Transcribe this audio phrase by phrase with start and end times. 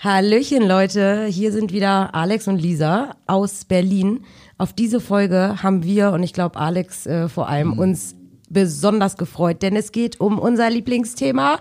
[0.00, 4.20] Hallöchen Leute, hier sind wieder Alex und Lisa aus Berlin.
[4.56, 7.78] Auf diese Folge haben wir und ich glaube Alex äh, vor allem Mhm.
[7.80, 8.14] uns
[8.48, 11.58] besonders gefreut, denn es geht um unser Lieblingsthema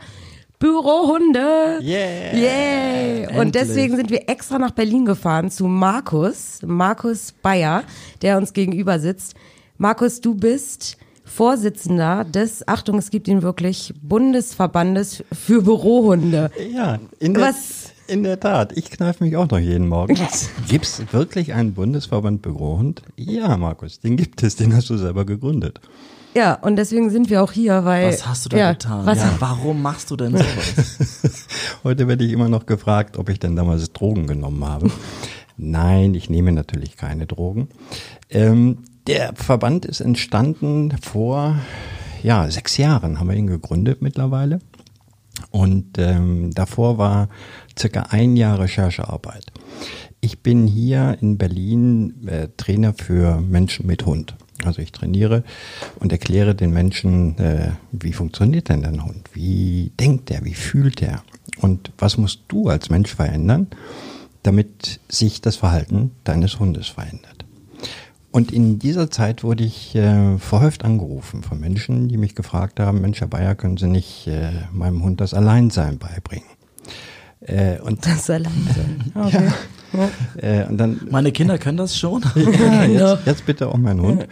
[0.60, 1.80] Bürohunde.
[1.82, 2.36] Yeah.
[2.36, 3.42] Yeah.
[3.42, 7.84] Und deswegen sind wir extra nach Berlin gefahren zu Markus, Markus Bayer,
[8.22, 9.34] der uns gegenüber sitzt.
[9.80, 16.52] Markus, du bist Vorsitzender des, Achtung, es gibt ihn wirklich, Bundesverbandes für Bürohunde.
[16.72, 17.94] Ja, in Was?
[18.08, 18.76] In der Tat.
[18.76, 20.16] Ich kneife mich auch noch jeden Morgen.
[20.68, 23.02] Gibt es wirklich einen Bundesverband Bürohund?
[23.16, 25.80] Ja, Markus, den gibt es, den hast du selber gegründet.
[26.34, 28.10] Ja, und deswegen sind wir auch hier, weil.
[28.10, 29.06] Was hast du da ja, getan?
[29.06, 31.48] Was, ja, warum machst du denn sowas?
[31.84, 34.92] Heute werde ich immer noch gefragt, ob ich denn damals Drogen genommen habe.
[35.58, 37.70] Nein, ich nehme natürlich keine Drogen.
[38.30, 41.56] Ähm, der Verband ist entstanden vor
[42.24, 44.60] ja, sechs Jahren, haben wir ihn gegründet mittlerweile.
[45.52, 47.30] Und ähm, davor war
[47.78, 49.52] circa ein Jahr Recherchearbeit.
[50.20, 54.36] Ich bin hier in Berlin äh, Trainer für Menschen mit Hund.
[54.64, 55.44] Also ich trainiere
[56.00, 59.30] und erkläre den Menschen, äh, wie funktioniert denn dein Hund?
[59.34, 60.44] Wie denkt er?
[60.44, 61.24] Wie fühlt er?
[61.62, 63.68] Und was musst du als Mensch verändern,
[64.44, 67.37] damit sich das Verhalten deines Hundes verändert?
[68.32, 73.02] Und in dieser Zeit wurde ich äh, verhäuft angerufen von Menschen, die mich gefragt haben,
[73.02, 76.46] Mensch, Herr Bayer, können Sie nicht äh, meinem Hund das Alleinsein beibringen?
[77.42, 79.12] Äh, und, das allein sein.
[79.16, 79.52] Okay.
[80.42, 82.22] äh, und dann Meine Kinder können das schon.
[82.36, 84.28] ja, jetzt, jetzt bitte auch mein Hund.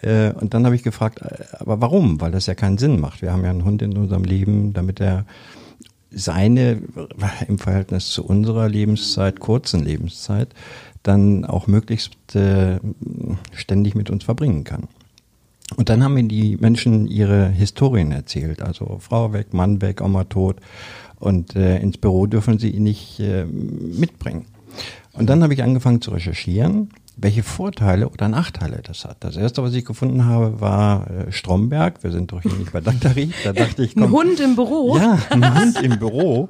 [0.00, 2.20] Äh, und dann habe ich gefragt, äh, aber warum?
[2.20, 3.20] Weil das ja keinen Sinn macht.
[3.20, 5.26] Wir haben ja einen Hund in unserem Leben, damit er
[6.10, 6.82] seine
[7.46, 10.48] im Verhältnis zu unserer Lebenszeit, kurzen Lebenszeit,
[11.02, 12.78] dann auch möglichst äh,
[13.52, 14.88] ständig mit uns verbringen kann.
[15.76, 18.60] Und dann haben mir die Menschen ihre Historien erzählt.
[18.60, 20.56] Also Frau weg, Mann weg, Oma tot.
[21.18, 24.46] Und äh, ins Büro dürfen sie ihn nicht äh, mitbringen.
[25.12, 29.18] Und dann habe ich angefangen zu recherchieren, welche Vorteile oder Nachteile das hat.
[29.20, 32.02] Das erste, was ich gefunden habe, war äh, Stromberg.
[32.02, 33.30] Wir sind doch hier nicht bei Daktari.
[33.44, 34.96] Da dachte ich, Ein komm, Hund im Büro?
[34.96, 36.48] ja, ein Hund im Büro.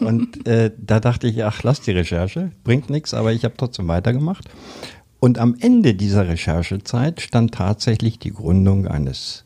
[0.00, 3.88] Und äh, da dachte ich, ach, lass die Recherche, bringt nichts, aber ich habe trotzdem
[3.88, 4.48] weitergemacht.
[5.20, 9.44] Und am Ende dieser Recherchezeit stand tatsächlich die Gründung eines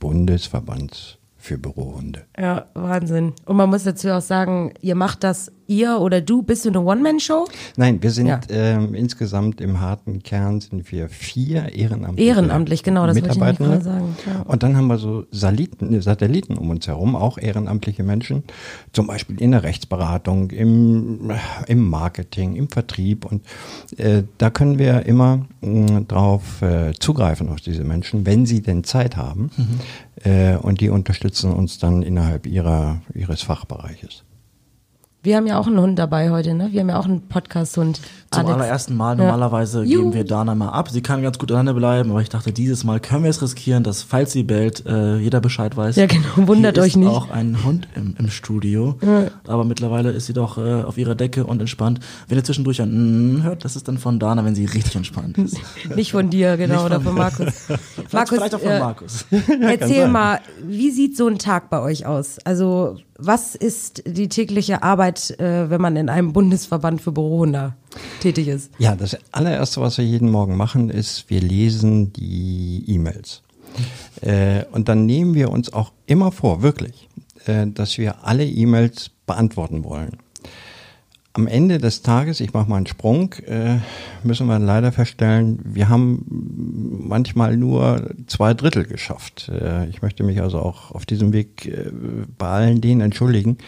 [0.00, 2.26] Bundesverbands für Bürohunde.
[2.38, 3.32] Ja, Wahnsinn.
[3.46, 6.80] Und man muss dazu auch sagen, ihr macht das, ihr oder du, bist du eine
[6.80, 7.46] One-Man-Show?
[7.76, 8.40] Nein, wir sind Ja.
[8.50, 13.82] ähm, insgesamt im harten Kern sind wir vier ehrenamtliche Ehrenamtlich, genau, das wollte ich gerade
[13.82, 14.42] sagen, ja.
[14.42, 18.42] Und dann haben wir so Saliten, äh, Satelliten um uns herum, auch ehrenamtliche Menschen,
[18.92, 21.30] zum Beispiel in der Rechtsberatung, im,
[21.68, 23.24] im Marketing, im Vertrieb.
[23.24, 23.42] Und
[23.96, 28.82] äh, da können wir immer mh, drauf äh, zugreifen auf diese Menschen, wenn sie denn
[28.82, 29.50] Zeit haben.
[30.24, 34.24] Äh, und die unterstützen uns dann innerhalb ihrer, ihres Fachbereiches.
[35.22, 36.72] Wir haben ja auch einen Hund dabei heute, ne?
[36.72, 38.00] Wir haben ja auch einen Podcast-Hund.
[38.32, 38.54] Zum Alex.
[38.54, 39.18] allerersten Mal.
[39.18, 39.24] Ja.
[39.24, 40.04] Normalerweise Juhu.
[40.04, 40.88] geben wir Dana mal ab.
[40.90, 43.82] Sie kann ganz gut alleine bleiben, aber ich dachte, dieses Mal können wir es riskieren,
[43.82, 45.96] dass, falls sie bellt, äh, jeder Bescheid weiß.
[45.96, 46.24] Ja, genau.
[46.36, 47.08] Wundert Hier euch ist nicht.
[47.08, 48.96] auch ein Hund im, im Studio.
[49.46, 52.00] Aber mittlerweile ist sie doch äh, auf ihrer Decke und entspannt.
[52.28, 55.36] Wenn ihr zwischendurch ein mm hört, das ist dann von Dana, wenn sie richtig entspannt
[55.38, 55.58] ist.
[55.96, 57.68] Nicht von dir, genau, Nicht oder von von Markus.
[58.12, 59.24] Markus, Vielleicht auch von äh, Markus.
[59.60, 62.38] Erzähl mal, wie sieht so ein Tag bei euch aus?
[62.44, 67.74] Also, was ist die tägliche Arbeit, äh, wenn man in einem Bundesverband für Bürohunde
[68.20, 68.70] tätig ist?
[68.78, 73.42] Ja, das allererste, was wir jeden Morgen machen, ist, wir lesen die E-Mails.
[74.20, 77.08] Äh, und dann nehmen wir uns auch immer vor, wirklich,
[77.46, 80.18] äh, dass wir alle E-Mails beantworten wollen.
[81.32, 83.76] Am Ende des Tages, ich mache mal einen Sprung, äh,
[84.24, 86.26] müssen wir leider feststellen, wir haben
[87.06, 89.48] manchmal nur zwei Drittel geschafft.
[89.48, 91.92] Äh, ich möchte mich also auch auf diesem Weg äh,
[92.36, 93.58] bei allen denen entschuldigen,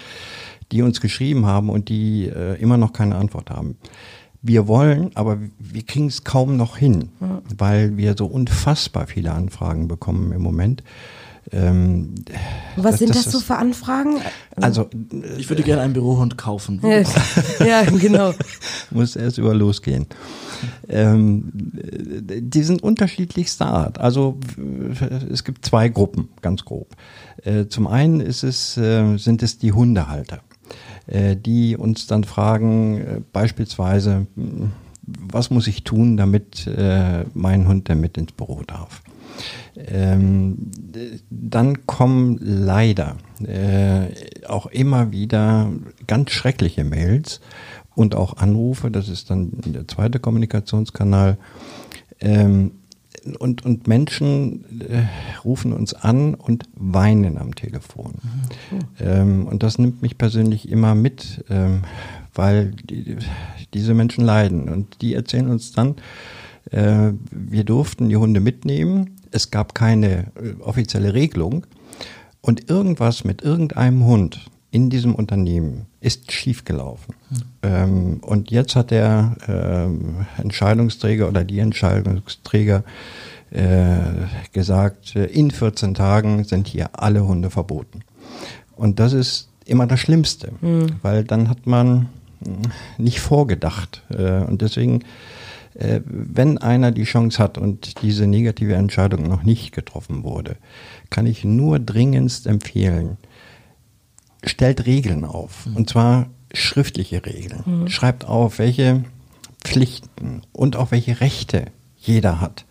[0.73, 3.77] die uns geschrieben haben und die äh, immer noch keine Antwort haben.
[4.45, 7.11] Wir wollen, aber wir kriegen es kaum noch hin,
[7.57, 10.83] weil wir so unfassbar viele Anfragen bekommen im Moment.
[11.53, 12.15] Ähm,
[12.77, 14.17] Was das- sind das, das so für Anfragen?
[14.57, 14.89] also
[15.39, 16.81] Ich würde gerne einen Bürohund kaufen.
[16.83, 17.03] Ja,
[17.67, 18.33] ja, genau.
[18.91, 20.07] muss erst über losgehen.
[20.89, 23.99] Ähm, äh, die sind unterschiedlichster Art.
[23.99, 24.39] Also
[25.31, 26.97] es gibt zwei Gruppen, ganz grob.
[27.45, 30.41] Äh, Zum einen ist es, äh, sind es die Hundehalter,
[31.07, 34.27] die uns dann fragen, äh, beispielsweise,
[35.05, 39.03] was muss ich tun, damit äh, mein Hund der mit ins Büro darf?
[39.77, 40.71] Ähm,
[41.31, 45.71] dann kommen leider äh, auch immer wieder
[46.07, 47.41] ganz schreckliche Mails
[47.95, 51.39] und auch Anrufe, das ist dann der zweite Kommunikationskanal.
[52.21, 52.73] Ähm,
[53.39, 55.05] und, und Menschen äh,
[55.45, 58.15] rufen uns an und weinen am Telefon.
[58.99, 61.83] Ähm, und das nimmt mich persönlich immer mit, ähm,
[62.35, 63.17] weil die,
[63.75, 64.69] diese Menschen leiden.
[64.69, 65.97] Und die erzählen uns dann,
[66.71, 69.17] äh, wir durften die Hunde mitnehmen.
[69.31, 71.67] Es gab keine äh, offizielle Regelung.
[72.41, 77.15] Und irgendwas mit irgendeinem Hund in diesem Unternehmen ist schiefgelaufen.
[77.29, 77.39] Hm.
[77.63, 82.85] Ähm, und jetzt hat der ähm, Entscheidungsträger oder die Entscheidungsträger
[83.51, 84.01] äh,
[84.53, 88.01] gesagt, äh, in 14 Tagen sind hier alle Hunde verboten.
[88.77, 90.87] Und das ist immer das Schlimmste, mhm.
[91.03, 92.09] weil dann hat man
[92.99, 94.03] nicht vorgedacht.
[94.11, 95.05] Äh, und deswegen,
[95.75, 100.57] äh, wenn einer die Chance hat und diese negative Entscheidung noch nicht getroffen wurde,
[101.11, 103.19] kann ich nur dringendst empfehlen,
[104.45, 105.67] stellt Regeln auf.
[105.67, 105.77] Mhm.
[105.77, 107.63] Und zwar schriftliche Regeln.
[107.65, 107.89] Mhm.
[107.89, 109.05] Schreibt auf, welche
[109.65, 111.67] Pflichten und auch welche Rechte
[111.97, 112.65] jeder hat.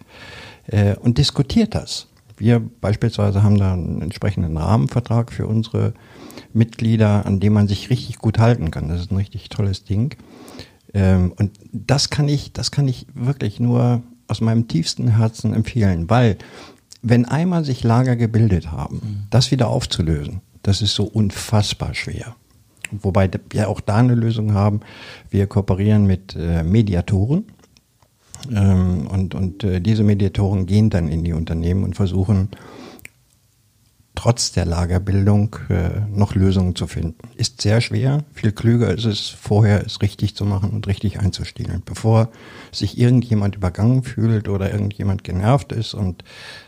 [0.67, 2.07] Äh, und diskutiert das.
[2.37, 5.93] Wir beispielsweise haben da einen entsprechenden Rahmenvertrag für unsere
[6.53, 8.89] Mitglieder, an dem man sich richtig gut halten kann.
[8.89, 10.15] Das ist ein richtig tolles Ding.
[10.93, 16.09] Ähm, und das kann ich, das kann ich wirklich nur aus meinem tiefsten Herzen empfehlen,
[16.09, 16.37] weil
[17.01, 19.23] wenn einmal sich Lager gebildet haben, mhm.
[19.29, 22.35] das wieder aufzulösen, das ist so unfassbar schwer.
[22.91, 24.81] Wobei wir auch da eine Lösung haben.
[25.29, 27.45] Wir kooperieren mit äh, Mediatoren.
[28.53, 32.49] Ähm, und und äh, diese Mediatoren gehen dann in die Unternehmen und versuchen
[34.15, 37.17] trotz der Lagerbildung äh, noch Lösungen zu finden.
[37.37, 38.23] Ist sehr schwer.
[38.33, 42.29] Viel klüger ist es, vorher es richtig zu machen und richtig einzustellen, bevor
[42.71, 46.23] sich irgendjemand übergangen fühlt oder irgendjemand genervt ist und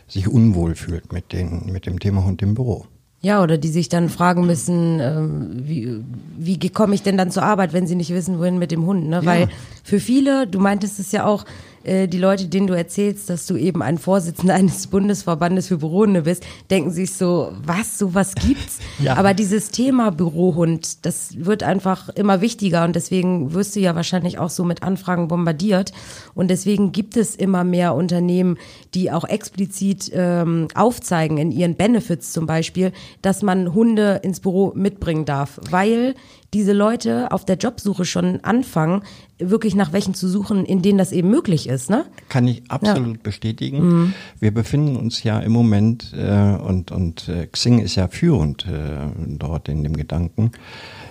[0.08, 2.86] sich unwohl fühlt mit, den, mit dem Thema Hund im Büro.
[3.24, 6.04] Ja, oder die sich dann fragen müssen, ähm, wie,
[6.36, 9.08] wie komme ich denn dann zur Arbeit, wenn sie nicht wissen, wohin mit dem Hund.
[9.08, 9.16] Ne?
[9.16, 9.24] Ja.
[9.24, 9.48] Weil
[9.82, 11.46] für viele, du meintest es ja auch,
[11.84, 16.22] äh, die Leute, denen du erzählst, dass du eben ein Vorsitzender eines Bundesverbandes für Bürohunde
[16.22, 18.78] bist, denken sich so, was, sowas gibt's?
[19.00, 19.16] Ja.
[19.16, 24.38] Aber dieses Thema Bürohund, das wird einfach immer wichtiger und deswegen wirst du ja wahrscheinlich
[24.38, 25.92] auch so mit Anfragen bombardiert
[26.34, 28.56] und deswegen gibt es immer mehr Unternehmen,
[28.94, 34.72] die auch explizit ähm, aufzeigen in ihren Benefits zum Beispiel, dass man Hunde ins Büro
[34.76, 36.14] mitbringen darf, weil
[36.54, 39.02] diese Leute auf der Jobsuche schon anfangen,
[39.38, 41.90] wirklich nach welchen zu suchen, in denen das eben möglich ist.
[41.90, 42.04] Ne?
[42.28, 43.22] Kann ich absolut ja.
[43.22, 43.86] bestätigen.
[43.86, 44.14] Mhm.
[44.38, 49.08] Wir befinden uns ja im Moment, äh, und, und äh, Xing ist ja führend äh,
[49.26, 50.52] dort in dem Gedanken,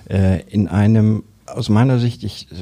[0.09, 2.55] äh, in einem aus meiner Sicht, ich äh,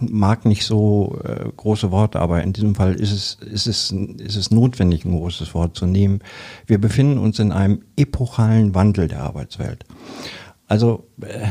[0.00, 4.36] mag nicht so äh, große Worte, aber in diesem Fall ist es, ist, es, ist
[4.36, 6.20] es notwendig, ein großes Wort zu nehmen.
[6.66, 9.84] Wir befinden uns in einem epochalen Wandel der Arbeitswelt.
[10.68, 11.48] Also äh,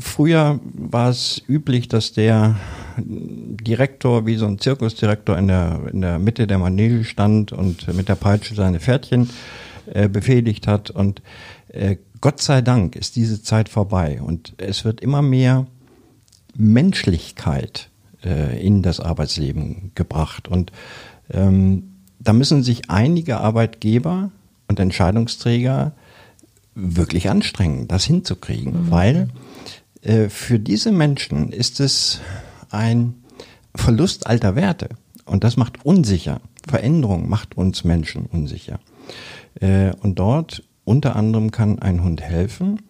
[0.00, 2.56] früher war es üblich, dass der
[2.96, 8.08] Direktor wie so ein Zirkusdirektor in der, in der Mitte der Manege stand und mit
[8.08, 9.30] der Peitsche seine Pferdchen
[9.92, 10.90] äh, befehligt hat.
[10.90, 11.22] Und
[11.68, 15.66] äh, Gott sei Dank ist diese Zeit vorbei und es wird immer mehr
[16.56, 17.90] Menschlichkeit
[18.24, 20.48] äh, in das Arbeitsleben gebracht.
[20.48, 20.72] Und
[21.30, 24.30] ähm, da müssen sich einige Arbeitgeber
[24.68, 25.92] und Entscheidungsträger
[26.74, 28.90] wirklich anstrengen, das hinzukriegen, mhm.
[28.90, 29.28] weil
[30.02, 32.20] äh, für diese Menschen ist es
[32.70, 33.14] ein
[33.74, 34.90] Verlust alter Werte
[35.24, 36.40] und das macht unsicher.
[36.66, 38.80] Veränderung macht uns Menschen unsicher.
[39.60, 42.82] Äh, und dort unter anderem kann ein Hund helfen,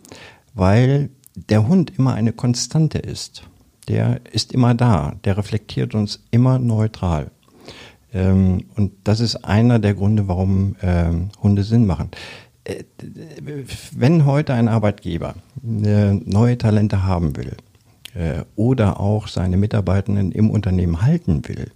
[0.54, 3.44] weil der Hund immer eine Konstante ist.
[3.88, 7.30] Der ist immer da, der reflektiert uns immer neutral.
[8.12, 12.10] Ähm, und das ist einer der Gründe, warum ähm, Hunde Sinn machen.
[12.64, 12.84] Äh,
[13.92, 17.56] wenn heute ein Arbeitgeber äh, neue Talente haben will
[18.14, 21.70] äh, oder auch seine Mitarbeitenden im Unternehmen halten will,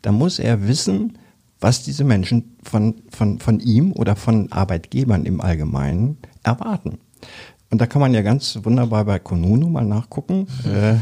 [0.00, 1.18] dann muss er wissen,
[1.60, 6.98] was diese Menschen von, von, von ihm oder von Arbeitgebern im Allgemeinen erwarten.
[7.70, 10.96] Und da kann man ja ganz wunderbar bei Konunu mal nachgucken, äh,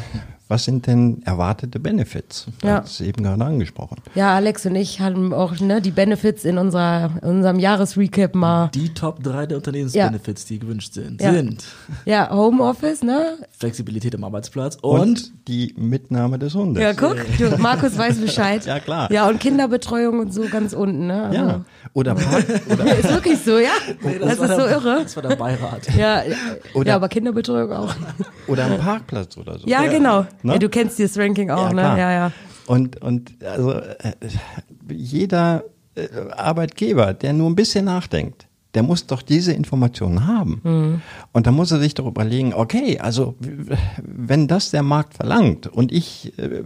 [0.51, 2.47] was sind denn erwartete Benefits?
[2.65, 2.81] Ja.
[2.81, 3.99] Das ist eben gerade angesprochen.
[4.17, 8.69] Ja, Alex und ich haben auch ne, die Benefits in, unserer, in unserem Jahresrecap mal.
[8.75, 10.49] Die Top 3 der Unternehmensbenefits, ja.
[10.49, 11.33] die gewünscht sind, ja.
[11.33, 11.65] sind.
[12.05, 13.39] Ja, Homeoffice, ne?
[13.57, 16.83] Flexibilität am Arbeitsplatz und, und die Mitnahme des Hundes.
[16.83, 18.67] Ja, guck, du, Markus weiß Bescheid.
[18.67, 19.11] ja, klar.
[19.13, 21.27] Ja, und Kinderbetreuung und so ganz unten, ne?
[21.27, 21.37] Also.
[21.37, 21.65] Ja.
[21.93, 23.71] Oder, Park, oder ist wirklich so, ja?
[24.03, 25.01] Nee, das, das ist der, so irre.
[25.05, 25.95] Das war der Beirat.
[25.97, 26.23] Ja,
[26.75, 27.95] oder, ja, aber Kinderbetreuung auch.
[28.49, 29.67] Oder ein Parkplatz oder so.
[29.69, 30.27] Ja, genau.
[30.43, 30.55] Ne?
[30.55, 31.83] Ja, du kennst dieses Ranking auch, ja, ne?
[31.83, 32.33] Ja, ja.
[32.67, 34.13] Und, und also äh,
[34.91, 36.07] jeder äh,
[36.37, 40.61] Arbeitgeber, der nur ein bisschen nachdenkt, der muss doch diese Informationen haben.
[40.63, 41.03] Mhm.
[41.33, 43.35] Und da muss er sich doch überlegen, okay, also
[44.01, 46.63] wenn das der Markt verlangt und ich, äh,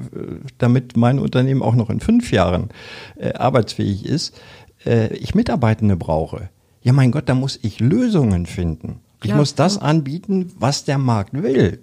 [0.58, 2.68] damit mein Unternehmen auch noch in fünf Jahren
[3.16, 4.38] äh, arbeitsfähig ist,
[4.84, 6.50] äh, ich Mitarbeitende brauche,
[6.82, 9.00] ja mein Gott, da muss ich Lösungen finden.
[9.22, 11.80] Ich muss das anbieten, was der Markt will.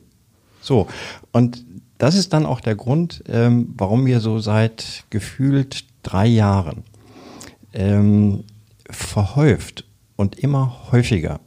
[0.61, 0.87] So,
[1.31, 1.65] und
[1.97, 6.83] das ist dann auch der Grund, ähm, warum wir so seit gefühlt drei Jahren
[7.73, 8.43] ähm,
[8.89, 11.39] verhäuft und immer häufiger.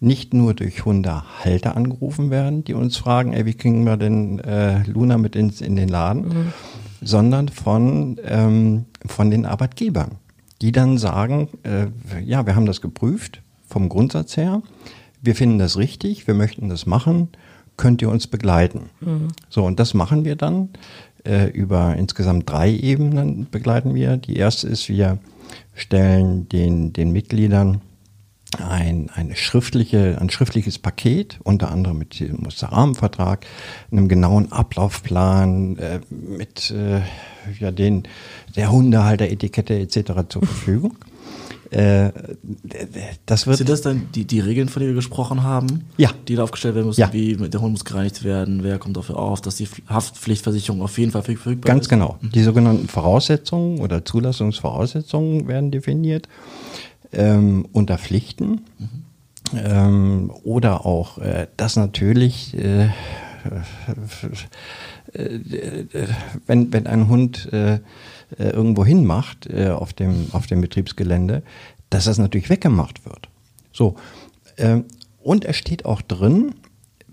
[0.00, 4.82] Nicht nur durch Hundehalter angerufen werden, die uns fragen, ey, wie kriegen wir denn äh,
[4.84, 6.52] Luna mit ins, in den Laden, mhm.
[7.00, 10.12] sondern von, ähm, von den Arbeitgebern,
[10.60, 11.86] die dann sagen, äh,
[12.24, 14.62] ja, wir haben das geprüft vom Grundsatz her,
[15.20, 17.28] wir finden das richtig, wir möchten das machen,
[17.76, 18.90] könnt ihr uns begleiten?
[19.00, 19.28] Mhm.
[19.48, 20.70] So, und das machen wir dann
[21.24, 24.16] äh, über insgesamt drei Ebenen begleiten wir.
[24.16, 25.18] Die erste ist, wir
[25.74, 27.80] stellen den, den Mitgliedern
[28.58, 33.46] ein, eine schriftliche, ein schriftliches Paket, unter anderem mit dem Musterrahmenvertrag,
[33.90, 37.00] einem genauen Ablaufplan, äh, mit äh,
[37.58, 38.04] ja, den,
[38.54, 40.28] der Hundehalter-Etikette etc.
[40.28, 40.96] zur Verfügung.
[41.72, 42.12] Äh,
[43.24, 45.86] das wird Sind das dann die, die Regeln, von denen wir gesprochen haben?
[45.96, 46.10] Ja.
[46.28, 47.12] Die da aufgestellt werden müssen, ja.
[47.14, 51.12] wie der Hund muss gereinigt werden, wer kommt dafür auf, dass die Haftpflichtversicherung auf jeden
[51.12, 51.88] Fall verfügbar Ganz ist?
[51.88, 52.18] Ganz genau.
[52.20, 52.32] Mhm.
[52.32, 56.28] Die sogenannten Voraussetzungen oder Zulassungsvoraussetzungen werden definiert
[57.10, 58.60] ähm, unter Pflichten.
[58.78, 58.88] Mhm.
[59.56, 62.90] Ähm, oder auch, äh, dass natürlich äh,
[65.14, 66.08] äh,
[66.46, 67.80] wenn, wenn ein Hund äh,
[68.38, 71.42] äh, irgendwo hinmacht äh, auf, dem, auf dem Betriebsgelände,
[71.90, 73.28] dass das natürlich weggemacht wird.
[73.72, 73.96] So.
[74.56, 74.80] Äh,
[75.22, 76.54] und es steht auch drin,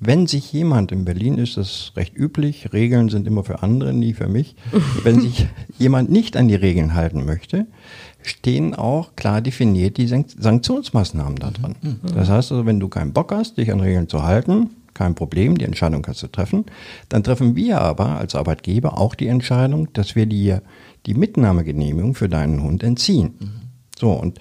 [0.02, 4.14] wenn sich jemand, in Berlin ist das recht üblich, Regeln sind immer für andere, nie
[4.14, 4.56] für mich,
[5.04, 5.48] wenn sich
[5.78, 7.68] jemand nicht an die Regeln halten möchte,
[8.22, 11.76] stehen auch klar definiert die Sanktionsmaßnahmen da drin.
[11.82, 12.00] Mhm.
[12.16, 15.58] Das heißt also, wenn du keinen Bock hast, dich an Regeln zu halten, kein Problem,
[15.58, 16.66] die Entscheidung kannst du treffen.
[17.08, 20.62] Dann treffen wir aber als Arbeitgeber auch die Entscheidung, dass wir dir
[21.06, 23.34] die Mitnahmegenehmigung für deinen Hund entziehen.
[23.40, 23.52] Mhm.
[23.98, 24.40] So, und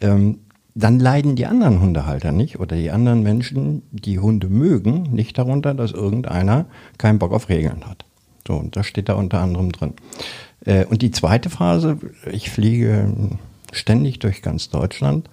[0.00, 0.38] ähm,
[0.74, 5.74] dann leiden die anderen Hundehalter nicht oder die anderen Menschen, die Hunde mögen, nicht darunter,
[5.74, 8.04] dass irgendeiner keinen Bock auf Regeln hat.
[8.46, 9.94] So, und das steht da unter anderem drin.
[10.64, 11.98] Äh, und die zweite Phase,
[12.30, 13.12] ich fliege
[13.72, 15.28] ständig durch ganz Deutschland,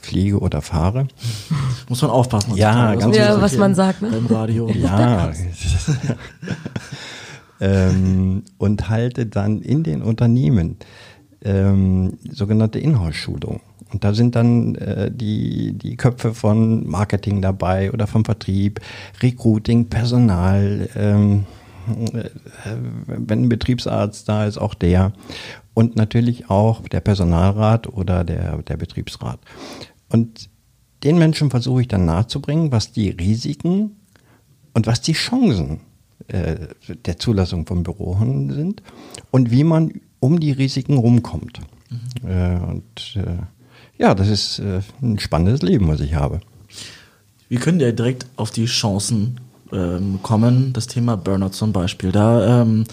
[0.00, 1.08] fliege oder fahre.
[1.88, 2.56] Muss man aufpassen.
[2.56, 4.02] Ja, ganz ja, was man sagt.
[4.02, 4.08] Ne?
[4.08, 4.68] Im Radio.
[4.70, 5.32] Ja.
[7.60, 10.76] ähm, und halte dann in den Unternehmen
[11.42, 13.60] ähm, sogenannte Inhouse-Schulungen.
[13.92, 18.80] Und da sind dann äh, die, die Köpfe von Marketing dabei oder vom Vertrieb,
[19.22, 21.46] Recruiting, Personal, ähm,
[22.14, 22.30] äh,
[23.06, 25.12] wenn ein Betriebsarzt da ist, auch der.
[25.72, 29.38] Und natürlich auch der Personalrat oder der, der Betriebsrat.
[30.08, 30.50] Und
[31.04, 33.96] den Menschen versuche ich dann nahezubringen, was die Risiken
[34.74, 35.80] und was die Chancen
[36.28, 36.56] äh,
[37.04, 38.82] der Zulassung von Bürohunden sind
[39.30, 41.60] und wie man um die Risiken rumkommt.
[41.90, 42.28] Mhm.
[42.28, 43.38] Äh, und äh,
[43.98, 44.60] ja, das ist
[45.00, 46.40] ein spannendes Leben, was ich habe.
[47.48, 49.40] Wir können ja direkt auf die Chancen
[49.72, 50.72] ähm, kommen.
[50.72, 52.12] Das Thema Burnout zum Beispiel.
[52.12, 52.84] Da ähm,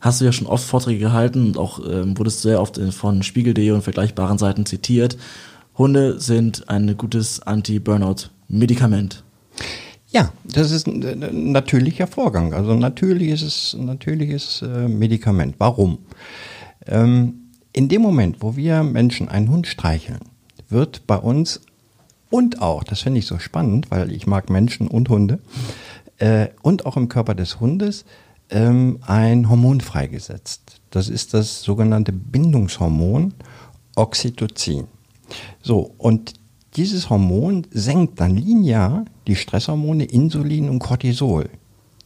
[0.00, 3.70] hast du ja schon oft Vorträge gehalten und auch ähm, wurdest sehr oft von Spiegel.de
[3.70, 5.16] und vergleichbaren Seiten zitiert.
[5.78, 9.24] Hunde sind ein gutes Anti-Burnout-Medikament.
[10.12, 12.52] Ja, das ist ein natürlicher Vorgang.
[12.52, 15.54] Also natürlich ist es ein natürliches äh, Medikament.
[15.58, 15.98] Warum?
[16.86, 20.20] Ähm, in dem Moment, wo wir Menschen einen Hund streicheln,
[20.68, 21.62] wird bei uns
[22.28, 25.38] und auch, das finde ich so spannend, weil ich mag Menschen und Hunde,
[26.18, 28.04] äh, und auch im Körper des Hundes
[28.50, 30.82] ähm, ein Hormon freigesetzt.
[30.90, 33.32] Das ist das sogenannte Bindungshormon
[33.96, 34.86] Oxytocin.
[35.62, 36.34] So, und
[36.76, 41.50] dieses Hormon senkt dann linear die Stresshormone Insulin und Cortisol.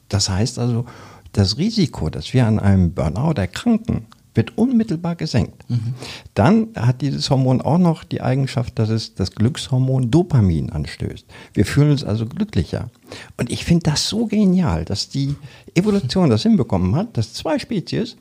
[0.09, 0.87] Das heißt also,
[1.33, 5.69] das Risiko, dass wir an einem Burnout erkranken, wird unmittelbar gesenkt.
[5.69, 5.95] Mhm.
[6.35, 11.27] Dann hat dieses Hormon auch noch die Eigenschaft, dass es das Glückshormon Dopamin anstößt.
[11.55, 12.91] Wir fühlen uns also glücklicher.
[13.39, 15.35] Und ich finde das so genial, dass die
[15.75, 18.17] Evolution das hinbekommen hat, dass zwei Spezies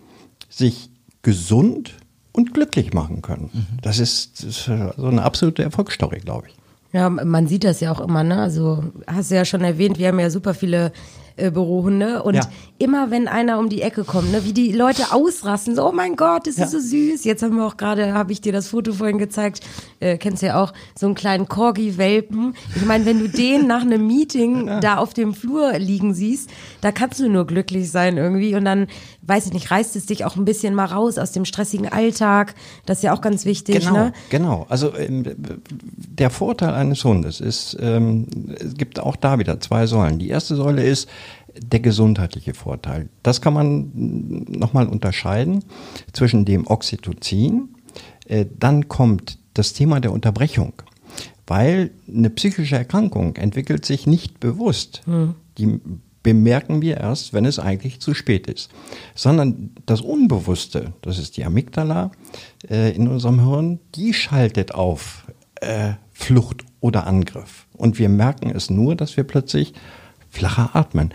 [0.50, 0.90] sich
[1.22, 1.96] gesund
[2.36, 3.50] und glücklich machen können.
[3.54, 3.66] Mhm.
[3.82, 6.56] Das, ist, das ist so eine absolute Erfolgsstory, glaube ich.
[6.92, 8.42] Ja, man sieht das ja auch immer, ne?
[8.42, 10.92] Also hast du ja schon erwähnt, wir haben ja super viele
[11.38, 12.24] äh, Bürohunde.
[12.24, 12.44] Und ja.
[12.78, 16.16] immer wenn einer um die Ecke kommt, ne, wie die Leute ausrasten, so, oh mein
[16.16, 16.66] Gott, das ja.
[16.66, 17.24] ist so süß.
[17.26, 19.62] Jetzt haben wir auch gerade, habe ich dir das Foto vorhin gezeigt,
[20.00, 22.56] äh, kennst du ja auch, so einen kleinen Corgi-Welpen.
[22.76, 26.50] Ich meine, wenn du den nach einem Meeting da auf dem Flur liegen siehst,
[26.82, 28.56] da kannst du nur glücklich sein irgendwie.
[28.56, 28.88] Und dann,
[29.24, 32.56] weiß ich nicht, reißt es dich auch ein bisschen mal raus aus dem stressigen Alltag.
[32.86, 33.80] Das ist ja auch ganz wichtig.
[33.80, 34.14] Genau, ne?
[34.30, 34.66] genau.
[34.70, 38.28] Also ähm, der Vorteil eines Hundes ist, ähm,
[38.58, 40.20] es gibt auch da wieder zwei Säulen.
[40.20, 41.10] Die erste Säule ist,
[41.58, 43.10] der gesundheitliche Vorteil.
[43.24, 43.92] Das kann man
[44.48, 45.64] nochmal unterscheiden
[46.14, 47.70] zwischen dem Oxytocin.
[48.28, 50.74] Äh, dann kommt das Thema der Unterbrechung,
[51.48, 55.02] weil eine psychische Erkrankung entwickelt sich nicht bewusst.
[55.06, 55.36] Mhm.
[55.58, 55.80] Die
[56.24, 58.72] bemerken wir erst, wenn es eigentlich zu spät ist.
[59.14, 62.12] Sondern das Unbewusste, das ist die Amygdala
[62.68, 65.26] äh, in unserem Hirn, die schaltet auf
[65.62, 67.68] äh, Flucht oder Angriff.
[67.74, 69.74] Und wir merken es nur, dass wir plötzlich
[70.36, 71.14] flacher atmen.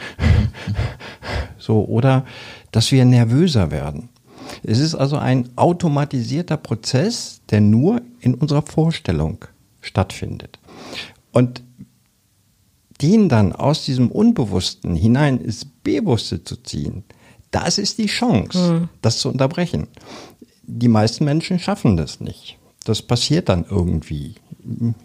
[1.59, 2.25] so, oder
[2.73, 4.09] dass wir nervöser werden.
[4.62, 9.45] Es ist also ein automatisierter Prozess, der nur in unserer Vorstellung
[9.81, 10.59] stattfindet.
[11.33, 11.62] Und
[13.00, 17.05] den dann aus diesem Unbewussten hinein ins Bewusste zu ziehen,
[17.50, 18.89] das ist die Chance, mhm.
[19.03, 19.89] das zu unterbrechen.
[20.62, 22.59] Die meisten Menschen schaffen das nicht.
[22.85, 24.37] Das passiert dann irgendwie.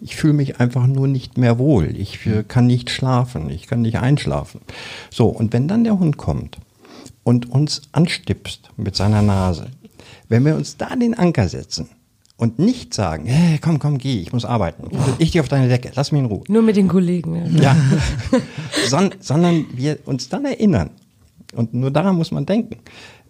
[0.00, 1.94] Ich fühle mich einfach nur nicht mehr wohl.
[1.96, 3.50] Ich kann nicht schlafen.
[3.50, 4.60] Ich kann nicht einschlafen.
[5.10, 6.58] So, und wenn dann der Hund kommt
[7.22, 9.68] und uns anstipst mit seiner Nase,
[10.28, 11.88] wenn wir uns da den Anker setzen
[12.36, 14.90] und nicht sagen, hey, komm, komm, geh, ich muss arbeiten.
[15.18, 16.44] Ich gehe auf deine Decke, lass mich in Ruhe.
[16.48, 17.56] Nur mit den Kollegen.
[17.60, 17.76] Ja.
[18.88, 20.90] Son sondern wir uns dann erinnern,
[21.54, 22.78] und nur daran muss man denken,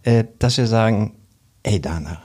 [0.02, 1.12] äh, dass wir sagen,
[1.62, 2.22] ey Dana,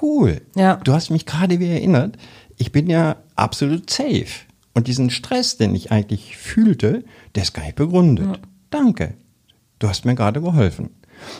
[0.00, 0.76] cool, ja.
[0.76, 2.16] du hast mich gerade wieder erinnert,
[2.56, 4.46] ich bin ja absolut safe.
[4.74, 8.26] Und diesen Stress, den ich eigentlich fühlte, der ist gar nicht begründet.
[8.26, 8.38] Ja.
[8.70, 9.14] Danke,
[9.78, 10.90] du hast mir gerade geholfen.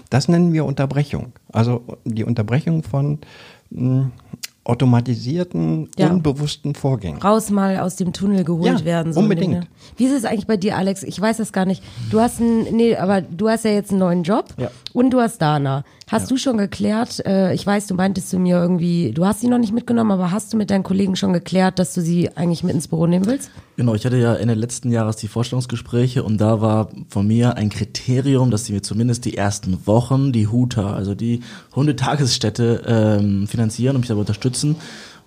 [0.09, 1.33] Das nennen wir Unterbrechung.
[1.53, 3.19] Also die Unterbrechung von
[3.71, 4.13] mh, hm,
[4.65, 6.11] automatisierten, ja.
[6.11, 7.21] unbewussten Vorgängen.
[7.21, 9.13] Raus mal aus dem Tunnel geholt ja, werden.
[9.13, 9.55] So unbedingt.
[9.55, 9.67] Dinge.
[9.97, 11.03] Wie ist es eigentlich bei dir, Alex?
[11.03, 11.83] Ich weiß das gar nicht.
[12.11, 14.71] Du hast einen, nee, aber du hast ja jetzt einen neuen Job ja.
[14.95, 15.85] und du hast Dana.
[16.09, 19.49] Hast du schon geklärt, äh, ich weiß, du meintest zu mir irgendwie, du hast sie
[19.49, 22.63] noch nicht mitgenommen, aber hast du mit deinen Kollegen schon geklärt, dass du sie eigentlich
[22.63, 23.51] mit ins Büro nehmen willst?
[23.77, 27.71] Genau, ich hatte ja Ende letzten Jahres die Vorstellungsgespräche und da war von mir ein
[27.71, 31.41] Kriterium, dass sie mir zumindest die ersten Wochen die Huta, also die
[31.75, 34.77] Hundetagesstätte ähm, finanzieren und mich dabei unterstützen,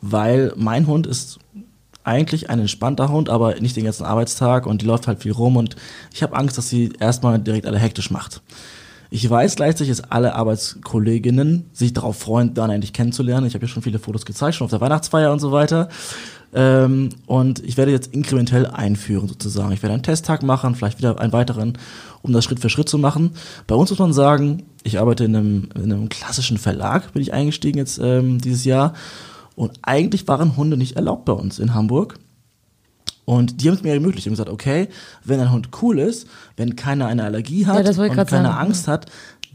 [0.01, 1.39] weil mein Hund ist
[2.05, 5.57] eigentlich ein entspannter Hund, aber nicht den ganzen Arbeitstag und die läuft halt viel rum
[5.57, 5.75] und
[6.13, 8.41] ich habe Angst, dass sie erstmal direkt alle hektisch macht.
[9.09, 13.47] Ich weiß gleichzeitig, dass alle Arbeitskolleginnen sich darauf freuen, Dana endlich kennenzulernen.
[13.47, 15.87] Ich habe ja schon viele Fotos gezeigt, schon auf der Weihnachtsfeier und so weiter.
[16.53, 19.71] Ähm, und ich werde jetzt inkrementell einführen sozusagen.
[19.73, 21.77] Ich werde einen Testtag machen, vielleicht wieder einen weiteren,
[22.21, 23.31] um das Schritt für Schritt zu machen.
[23.67, 27.33] Bei uns muss man sagen, ich arbeite in einem, in einem klassischen Verlag, bin ich
[27.33, 28.93] eingestiegen jetzt ähm, dieses Jahr.
[29.55, 32.19] Und eigentlich waren Hunde nicht erlaubt bei uns in Hamburg.
[33.25, 34.25] Und die haben es mir ermöglicht.
[34.25, 34.87] Die haben gesagt, okay,
[35.25, 38.45] wenn ein Hund cool ist, wenn keiner eine Allergie hat ja, und keine sagen.
[38.45, 39.07] Angst hat,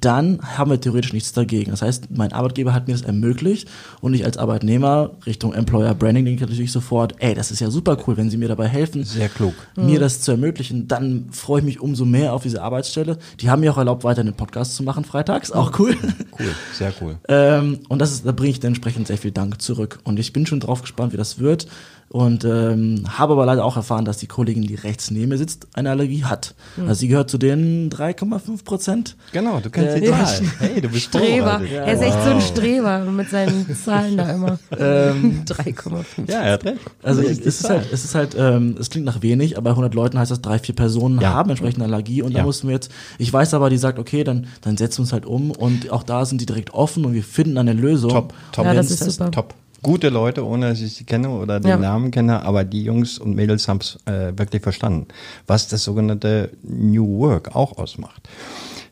[0.04, 1.70] dann haben wir theoretisch nichts dagegen.
[1.70, 3.68] Das heißt, mein Arbeitgeber hat mir das ermöglicht
[4.00, 7.96] und ich als Arbeitnehmer Richtung Employer Branding denke natürlich sofort, ey, das ist ja super
[8.06, 9.04] cool, wenn Sie mir dabei helfen.
[9.04, 9.54] Sehr klug.
[9.76, 10.00] Mir mhm.
[10.00, 13.18] das zu ermöglichen, dann freue ich mich umso mehr auf diese Arbeitsstelle.
[13.40, 15.96] Die haben mir auch erlaubt, weiter einen Podcast zu machen freitags, auch cool.
[16.38, 17.16] Cool, sehr cool.
[17.28, 19.98] ähm, und das ist, da bringe ich dann entsprechend sehr viel Dank zurück.
[20.04, 21.66] Und ich bin schon drauf gespannt, wie das wird
[22.12, 25.66] und ähm, habe aber leider auch erfahren, dass die Kollegin, die rechts neben mir sitzt,
[25.72, 26.54] eine Allergie hat.
[26.76, 26.88] Mhm.
[26.88, 29.16] Also sie gehört zu den 3,5 Prozent.
[29.32, 30.42] Genau, du kennst die Zahl.
[30.58, 31.62] Hey, du bist Streber.
[31.62, 34.58] Ja, er ist echt so ein Streber mit seinen Zahlen da immer.
[34.78, 36.30] Ähm, 3,5.
[36.30, 36.80] Ja, er hat recht.
[37.02, 39.94] Also es ist, halt, es ist halt, ähm, es klingt nach wenig, aber bei 100
[39.94, 41.32] Leuten heißt das, drei, vier Personen ja.
[41.32, 42.40] haben entsprechende Allergie und ja.
[42.40, 45.12] da mussten wir jetzt, ich weiß aber, die sagt, okay, dann, dann setzen wir uns
[45.14, 48.10] halt um und auch da sind die direkt offen und wir finden eine Lösung.
[48.10, 48.66] Top, top.
[48.66, 49.30] Ja, das ist super.
[49.30, 51.76] Top gute Leute, ohne dass ich sie kenne oder den ja.
[51.76, 55.08] Namen kenne, aber die Jungs und Mädels haben es äh, wirklich verstanden,
[55.46, 58.28] was das sogenannte New Work auch ausmacht.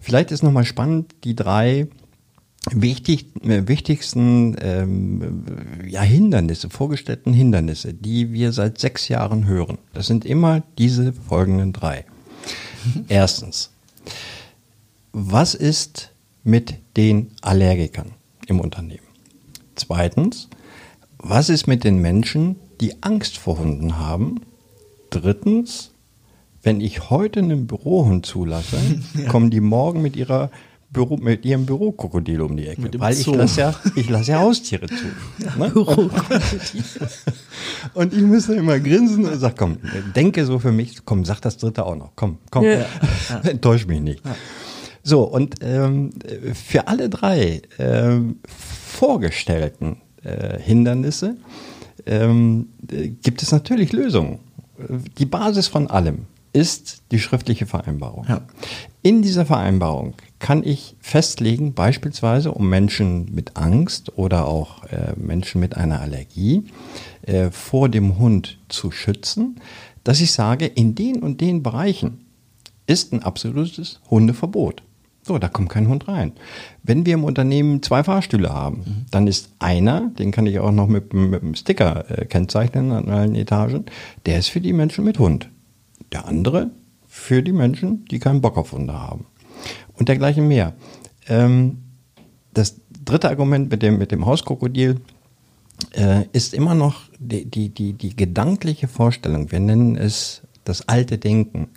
[0.00, 1.86] Vielleicht ist nochmal spannend, die drei
[2.70, 5.44] wichtig, äh, wichtigsten ähm,
[5.86, 9.78] ja, Hindernisse, vorgestellten Hindernisse, die wir seit sechs Jahren hören.
[9.92, 12.04] Das sind immer diese folgenden drei.
[13.08, 13.70] Erstens,
[15.12, 16.10] was ist
[16.44, 18.12] mit den Allergikern
[18.46, 19.06] im Unternehmen?
[19.74, 20.48] Zweitens,
[21.22, 24.40] was ist mit den Menschen, die Angst vor Hunden haben?
[25.10, 25.92] Drittens,
[26.62, 28.78] wenn ich heute einen Bürohund zulasse,
[29.14, 29.28] ja.
[29.28, 30.50] kommen die morgen mit ihrer
[30.92, 32.90] Büro, mit ihrem Bürokrokodil um die Ecke.
[32.98, 35.04] Weil ich lasse ja, ich lasse ja Haustiere zu.
[35.38, 35.72] Ja, ne?
[35.74, 36.10] und,
[37.94, 39.78] und ich muss immer grinsen und sag, komm,
[40.16, 42.12] denke so für mich, komm, sag das dritte auch noch.
[42.16, 42.86] Komm, komm, ja.
[43.44, 44.22] enttäusch mich nicht.
[45.02, 46.10] So, und ähm,
[46.54, 51.36] für alle drei ähm, Vorgestellten äh, Hindernisse,
[52.06, 52.68] ähm,
[53.22, 54.38] gibt es natürlich Lösungen.
[55.18, 58.26] Die Basis von allem ist die schriftliche Vereinbarung.
[58.28, 58.40] Ja.
[59.02, 65.60] In dieser Vereinbarung kann ich festlegen, beispielsweise um Menschen mit Angst oder auch äh, Menschen
[65.60, 66.64] mit einer Allergie
[67.22, 69.60] äh, vor dem Hund zu schützen,
[70.02, 72.24] dass ich sage, in den und den Bereichen
[72.86, 74.82] ist ein absolutes Hundeverbot.
[75.22, 76.32] So, da kommt kein Hund rein.
[76.82, 79.06] Wenn wir im Unternehmen zwei Fahrstühle haben, mhm.
[79.10, 83.08] dann ist einer, den kann ich auch noch mit, mit einem Sticker äh, kennzeichnen an
[83.08, 83.84] allen Etagen,
[84.26, 85.50] der ist für die Menschen mit Hund.
[86.12, 86.70] Der andere
[87.06, 89.26] für die Menschen, die keinen Bock auf Hunde haben.
[89.94, 90.74] Und dergleichen mehr.
[91.28, 91.78] Ähm,
[92.54, 95.00] das dritte Argument mit dem, mit dem Hauskrokodil
[95.92, 101.18] äh, ist immer noch die, die, die, die gedankliche Vorstellung, wir nennen es das alte
[101.18, 101.68] Denken,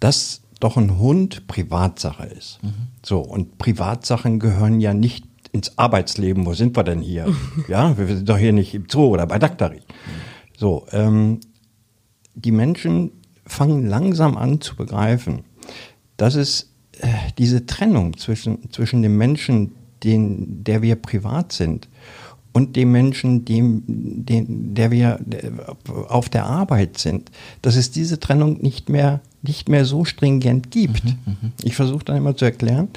[0.00, 2.58] dass doch ein Hund Privatsache ist.
[2.62, 2.72] Mhm.
[3.04, 6.46] So, und Privatsachen gehören ja nicht ins Arbeitsleben.
[6.46, 7.26] Wo sind wir denn hier?
[7.68, 9.80] ja, wir sind doch hier nicht im Zoo oder bei Daktari.
[10.56, 11.40] So, ähm,
[12.34, 13.12] die Menschen
[13.46, 15.44] fangen langsam an zu begreifen,
[16.16, 21.88] dass es äh, diese Trennung zwischen, zwischen dem Menschen, den, der wir privat sind,
[22.52, 25.20] und dem Menschen, dem, dem, der wir
[26.08, 27.30] auf der Arbeit sind,
[27.62, 31.04] dass es diese Trennung nicht mehr, nicht mehr so stringent gibt.
[31.04, 31.52] Mhm, mhm.
[31.62, 32.88] ich versuche dann immer zu erklären,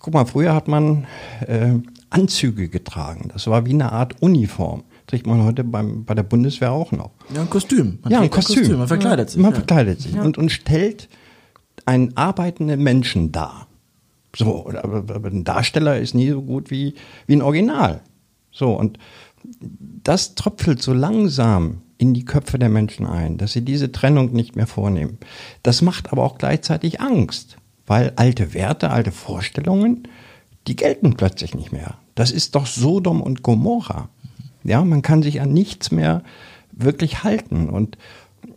[0.00, 1.06] guck mal, früher hat man
[1.46, 1.74] äh,
[2.10, 3.30] Anzüge getragen.
[3.32, 4.84] Das war wie eine Art Uniform.
[5.06, 7.10] Trägt man heute beim, bei der Bundeswehr auch noch.
[7.32, 7.98] Ja, ein Kostüm.
[8.02, 8.56] Man ja, ein Kostüm.
[8.56, 8.78] ein Kostüm.
[8.78, 9.40] Man verkleidet sich.
[9.40, 9.56] Man ja.
[9.56, 10.22] verkleidet sich ja.
[10.22, 11.08] und, und stellt
[11.84, 13.68] einen arbeitenden Menschen dar.
[14.36, 16.94] So, aber, aber ein Darsteller ist nie so gut wie,
[17.26, 18.02] wie ein Original.
[18.56, 18.98] So, und
[19.60, 24.56] das tröpfelt so langsam in die Köpfe der Menschen ein, dass sie diese Trennung nicht
[24.56, 25.18] mehr vornehmen.
[25.62, 30.08] Das macht aber auch gleichzeitig Angst, weil alte Werte, alte Vorstellungen,
[30.66, 31.98] die gelten plötzlich nicht mehr.
[32.14, 34.08] Das ist doch Sodom und Gomorra.
[34.64, 36.22] Ja, man kann sich an nichts mehr
[36.72, 37.68] wirklich halten.
[37.68, 37.98] Und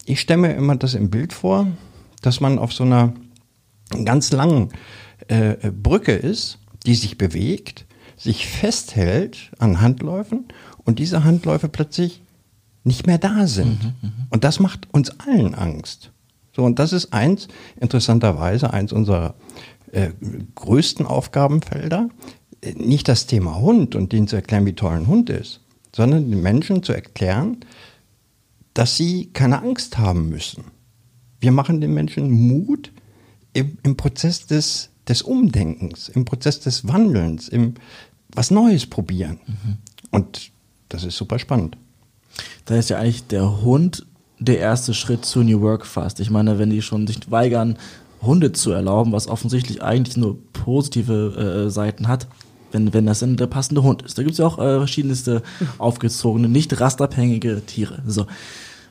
[0.06, 1.68] ich stelle mir immer das im Bild vor,
[2.22, 3.14] dass man auf so einer
[4.06, 4.70] ganz langen
[5.28, 7.86] äh, Brücke ist, die sich bewegt,
[8.20, 10.46] sich festhält an Handläufen
[10.84, 12.22] und diese Handläufe plötzlich
[12.84, 13.84] nicht mehr da sind.
[13.84, 14.12] Mhm, mh.
[14.30, 16.12] Und das macht uns allen Angst.
[16.56, 17.48] So, und das ist eins,
[17.80, 19.36] interessanterweise, eins unserer
[19.92, 20.10] äh,
[20.56, 22.10] größten Aufgabenfelder.
[22.76, 25.62] Nicht das Thema Hund und denen zu erklären, wie toll ein Hund ist,
[25.96, 27.58] sondern den Menschen zu erklären,
[28.74, 30.66] dass sie keine Angst haben müssen.
[31.40, 32.92] Wir machen den Menschen Mut
[33.54, 37.76] im, im Prozess des, des Umdenkens, im Prozess des Wandelns, im
[38.40, 39.38] was Neues probieren.
[39.46, 39.78] Mhm.
[40.12, 40.52] Und
[40.88, 41.76] das ist super spannend.
[42.64, 44.06] Da ist ja eigentlich der Hund
[44.40, 46.22] der erste Schritt zu New Work fast.
[46.22, 47.78] Ich meine, wenn die schon sich weigern,
[48.22, 52.28] Hunde zu erlauben, was offensichtlich eigentlich nur positive äh, Seiten hat,
[52.72, 54.18] wenn, wenn das denn der passende Hund ist.
[54.18, 55.44] Da gibt es ja auch äh, verschiedenste
[55.78, 58.02] aufgezogene, nicht rastabhängige Tiere.
[58.08, 58.26] So.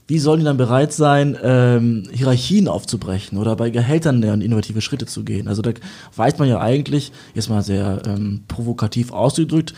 [0.09, 5.05] Wie sollen die dann bereit sein, ähm, Hierarchien aufzubrechen oder bei Gehältern lernen, innovative Schritte
[5.05, 5.49] zu gehen?
[5.49, 5.71] Also da
[6.17, 9.75] weiß man ja eigentlich, jetzt mal sehr ähm, provokativ ausgedrückt,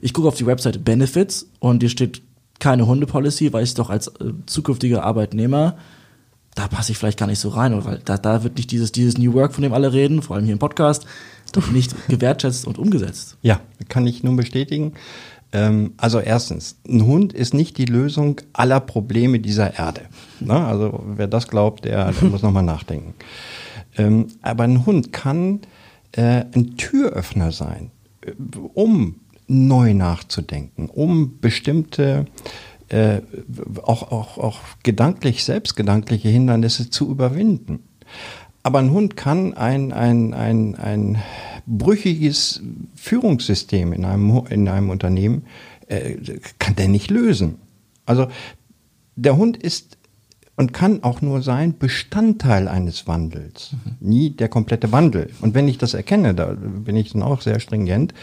[0.00, 2.22] ich gucke auf die Webseite Benefits und hier steht
[2.58, 5.76] keine Hundepolicy, weil ich doch als äh, zukünftiger Arbeitnehmer,
[6.54, 9.18] da passe ich vielleicht gar nicht so rein, weil da, da wird nicht dieses, dieses
[9.18, 11.06] New Work, von dem alle reden, vor allem hier im Podcast,
[11.52, 13.36] doch nicht gewertschätzt und umgesetzt.
[13.42, 14.94] Ja, kann ich nun bestätigen.
[15.54, 20.02] Ähm, also erstens, ein Hund ist nicht die Lösung aller Probleme dieser Erde.
[20.46, 23.14] Also wer das glaubt, der, der muss nochmal nachdenken.
[23.96, 25.60] Ähm, aber ein Hund kann
[26.12, 28.32] äh, ein Türöffner sein, äh,
[28.74, 32.26] um neu nachzudenken, um bestimmte
[32.88, 33.20] äh,
[33.82, 37.84] auch, auch, auch gedanklich, selbstgedankliche Hindernisse zu überwinden.
[38.64, 41.22] Aber ein Hund kann ein, ein, ein, ein
[41.66, 42.62] brüchiges
[42.96, 45.44] Führungssystem in einem, in einem Unternehmen,
[45.86, 46.16] äh,
[46.58, 47.56] kann der nicht lösen.
[48.06, 48.28] Also
[49.16, 49.98] der Hund ist
[50.56, 54.08] und kann auch nur sein Bestandteil eines Wandels, mhm.
[54.08, 55.30] nie der komplette Wandel.
[55.40, 58.14] Und wenn ich das erkenne, da bin ich dann auch sehr stringent,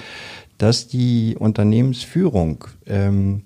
[0.58, 3.44] dass die Unternehmensführung ähm,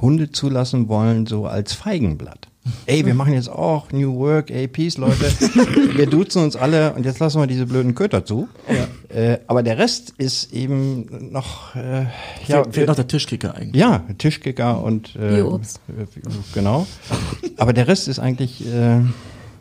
[0.00, 2.48] Hunde zulassen wollen, so als Feigenblatt.
[2.86, 5.24] Ey, wir machen jetzt auch New Work, ey, Peace, Leute.
[5.96, 8.48] wir duzen uns alle und jetzt lassen wir diese blöden Köter zu.
[8.68, 9.14] Ja.
[9.16, 12.06] Äh, aber der Rest ist eben noch, äh,
[12.46, 12.64] ja.
[12.70, 13.80] Fehlt noch der Tischkicker eigentlich.
[13.80, 15.80] Ja, Tischkicker und, äh, Obst.
[16.54, 16.86] genau.
[17.58, 19.00] Aber der Rest ist eigentlich, äh,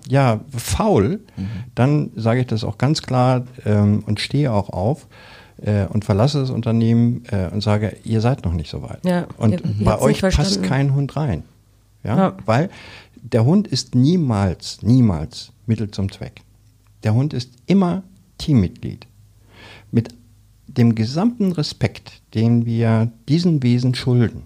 [0.07, 1.19] ja, faul.
[1.35, 1.47] Mhm.
[1.75, 5.07] Dann sage ich das auch ganz klar ähm, und stehe auch auf
[5.61, 8.99] äh, und verlasse das Unternehmen äh, und sage, ihr seid noch nicht so weit.
[9.05, 11.43] Ja, und ihr, bei euch passt kein Hund rein.
[12.03, 12.17] Ja?
[12.17, 12.37] ja?
[12.45, 12.69] Weil
[13.15, 16.41] der Hund ist niemals, niemals Mittel zum Zweck.
[17.03, 18.03] Der Hund ist immer
[18.37, 19.07] Teammitglied.
[19.91, 20.09] Mit
[20.67, 24.43] dem gesamten Respekt, den wir diesen Wesen schulden.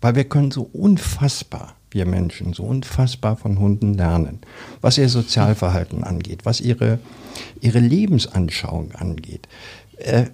[0.00, 4.40] Weil wir können so unfassbar, wir Menschen, so unfassbar von Hunden lernen.
[4.80, 6.98] Was ihr Sozialverhalten angeht, was ihre,
[7.60, 9.48] ihre Lebensanschauung angeht.
[9.96, 10.26] Äh,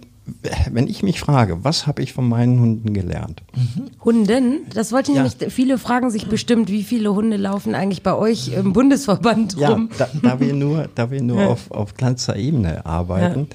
[0.70, 3.42] wenn ich mich frage, was habe ich von meinen Hunden gelernt?
[4.04, 4.66] Hunden?
[4.72, 5.22] Das wollte ich ja.
[5.22, 9.90] nämlich, viele fragen sich bestimmt, wie viele Hunde laufen eigentlich bei euch im Bundesverband rum?
[9.98, 11.48] Ja, da, da wir nur, da wir nur ja.
[11.48, 13.48] auf, auf kleinster Ebene arbeiten,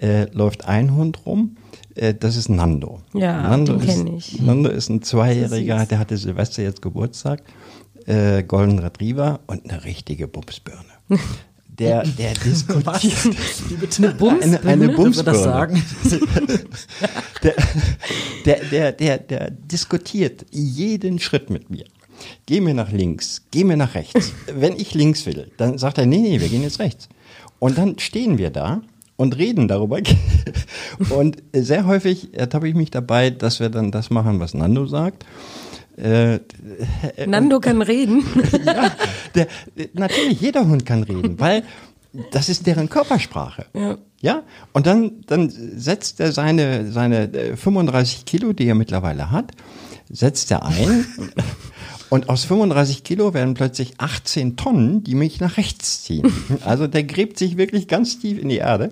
[0.00, 0.08] ja.
[0.08, 1.56] äh, läuft ein Hund rum.
[1.94, 3.00] Äh, das ist Nando.
[3.14, 4.40] Ja, Nando den kenne ich.
[4.40, 7.42] Nando ist ein Zweijähriger, der hatte Silvester jetzt Geburtstag.
[8.06, 10.84] Äh, Golden Retriever und eine richtige Bumsbirne.
[11.80, 13.36] der, der diskutiert.
[13.68, 14.16] Wie bitte?
[14.40, 15.32] Eine, eine Bumsbirne.
[15.32, 15.82] das sagen?
[17.42, 17.54] der,
[18.44, 21.84] der, der, der, der diskutiert jeden Schritt mit mir.
[22.46, 24.32] Geh mir nach links, geh mir nach rechts.
[24.54, 27.08] Wenn ich links will, dann sagt er, nee, nee, wir gehen jetzt rechts.
[27.58, 28.82] Und dann stehen wir da
[29.16, 29.98] und reden darüber.
[31.10, 35.26] Und sehr häufig ertappe ich mich dabei, dass wir dann das machen, was Nando sagt.
[35.96, 36.40] Äh,
[37.26, 38.24] Nando kann reden.
[38.64, 38.90] ja,
[39.34, 39.46] der,
[39.94, 41.64] natürlich, jeder Hund kann reden, weil
[42.32, 43.66] das ist deren Körpersprache.
[43.74, 43.98] Ja.
[44.22, 44.42] Ja,
[44.74, 49.52] und dann, dann setzt er seine, seine äh, 35 Kilo, die er mittlerweile hat,
[50.10, 51.06] setzt er ein.
[52.10, 56.30] Und aus 35 Kilo werden plötzlich 18 Tonnen, die mich nach rechts ziehen.
[56.64, 58.90] Also der gräbt sich wirklich ganz tief in die Erde.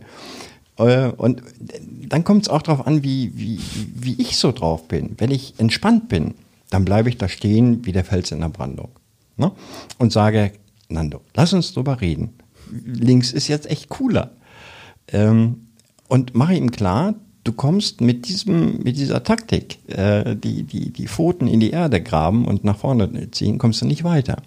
[0.78, 1.42] Äh, Und
[2.06, 3.58] dann kommt es auch darauf an, wie, wie,
[3.96, 5.16] wie ich so drauf bin.
[5.18, 6.34] Wenn ich entspannt bin,
[6.70, 8.90] dann bleibe ich da stehen wie der Fels in der Brandung.
[9.38, 9.52] Ne?
[9.98, 10.52] Und sage,
[10.88, 12.34] Nando, lass uns drüber reden.
[12.84, 14.32] Links ist jetzt echt cooler.
[15.12, 15.68] Ähm,
[16.08, 21.08] und mache ihm klar, du kommst mit diesem, mit dieser Taktik, äh, die, die, die
[21.08, 24.42] Pfoten in die Erde graben und nach vorne ziehen, kommst du nicht weiter.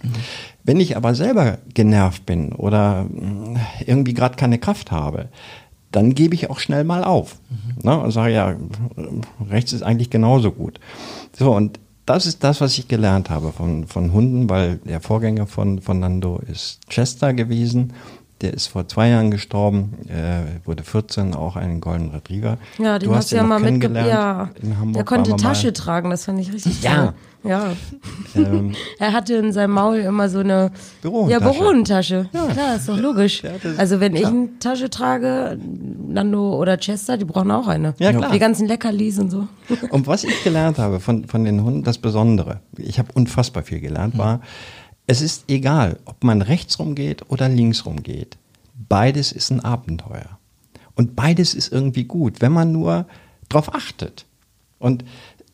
[0.64, 5.30] Wenn ich aber selber genervt bin oder mh, irgendwie gerade keine Kraft habe,
[5.92, 7.40] dann gebe ich auch schnell mal auf.
[7.84, 8.56] Ne, und sage, ja,
[9.50, 10.80] rechts ist eigentlich genauso gut.
[11.34, 11.80] So, und
[12.12, 16.00] das ist das, was ich gelernt habe von, von Hunden, weil der Vorgänger von, von
[16.00, 17.94] Nando ist Chester gewesen.
[18.42, 22.58] Der ist vor zwei Jahren gestorben, äh, wurde 14, auch einen Golden Retriever.
[22.80, 24.08] Ja, den du hast hast du ja mal mitgebracht.
[24.08, 24.96] Ja, in Hamburg.
[24.96, 25.42] der konnte wir mal.
[25.44, 26.96] Tasche tragen, das fand ich richtig Ja.
[26.96, 27.14] toll.
[27.44, 27.72] Ja.
[28.36, 30.72] Ähm, Er hatte in seinem Maul immer so eine
[31.04, 31.32] Bürotasche.
[31.32, 32.30] Ja, Bürotasche.
[32.34, 33.44] Ja, klar, ist doch logisch.
[33.44, 35.60] Ja, also wenn ich eine Tasche trage,
[36.14, 37.94] Nando oder Chester, die brauchen auch eine.
[38.00, 38.32] Ja, klar.
[38.32, 39.48] Die ganzen Leckerlis und so.
[39.92, 43.80] Und was ich gelernt habe von, von den Hunden, das Besondere, ich habe unfassbar viel
[43.80, 44.42] gelernt, war,
[45.08, 48.38] es ist egal, ob man rechts rumgeht oder links rumgeht.
[48.88, 50.38] Beides ist ein Abenteuer.
[50.96, 53.06] Und beides ist irgendwie gut, wenn man nur
[53.50, 54.26] drauf achtet.
[54.80, 55.04] Und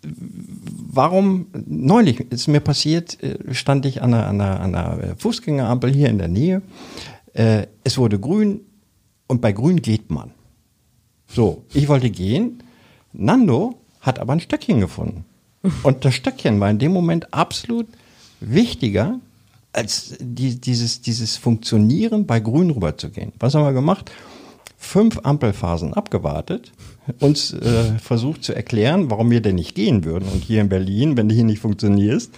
[0.03, 5.15] warum, neulich ist mir passiert, äh, stand ich an einer, an einer, an einer äh,
[5.17, 6.61] Fußgängerampel hier in der Nähe.
[7.33, 8.61] Äh, Es wurde grün
[9.27, 10.31] und bei grün geht man.
[11.27, 12.63] So, ich wollte gehen.
[13.13, 15.25] Nando hat aber ein Stöckchen gefunden.
[15.83, 17.87] Und das Stöckchen war in dem Moment absolut
[18.39, 19.19] wichtiger,
[19.73, 23.33] als die, dieses, dieses Funktionieren bei Grün rüberzugehen.
[23.39, 24.11] Was haben wir gemacht?
[24.77, 26.71] Fünf Ampelphasen abgewartet,
[27.19, 30.29] uns äh, versucht zu erklären, warum wir denn nicht gehen würden.
[30.29, 32.31] Und hier in Berlin, wenn du hier nicht funktionierst,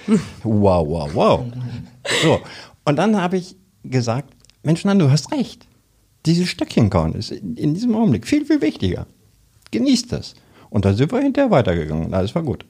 [0.44, 1.46] wow, wow, wow.
[2.24, 2.40] So,
[2.86, 5.68] und dann habe ich gesagt, Mensch, Nando, du hast recht.
[6.26, 9.08] Dieses Stöckchenkauen ist in, diesem Augenblick viel, viel wichtiger.
[9.72, 10.36] Genießt das.
[10.70, 12.14] Und dann sind wir hinterher weitergegangen.
[12.14, 12.66] Alles war gut.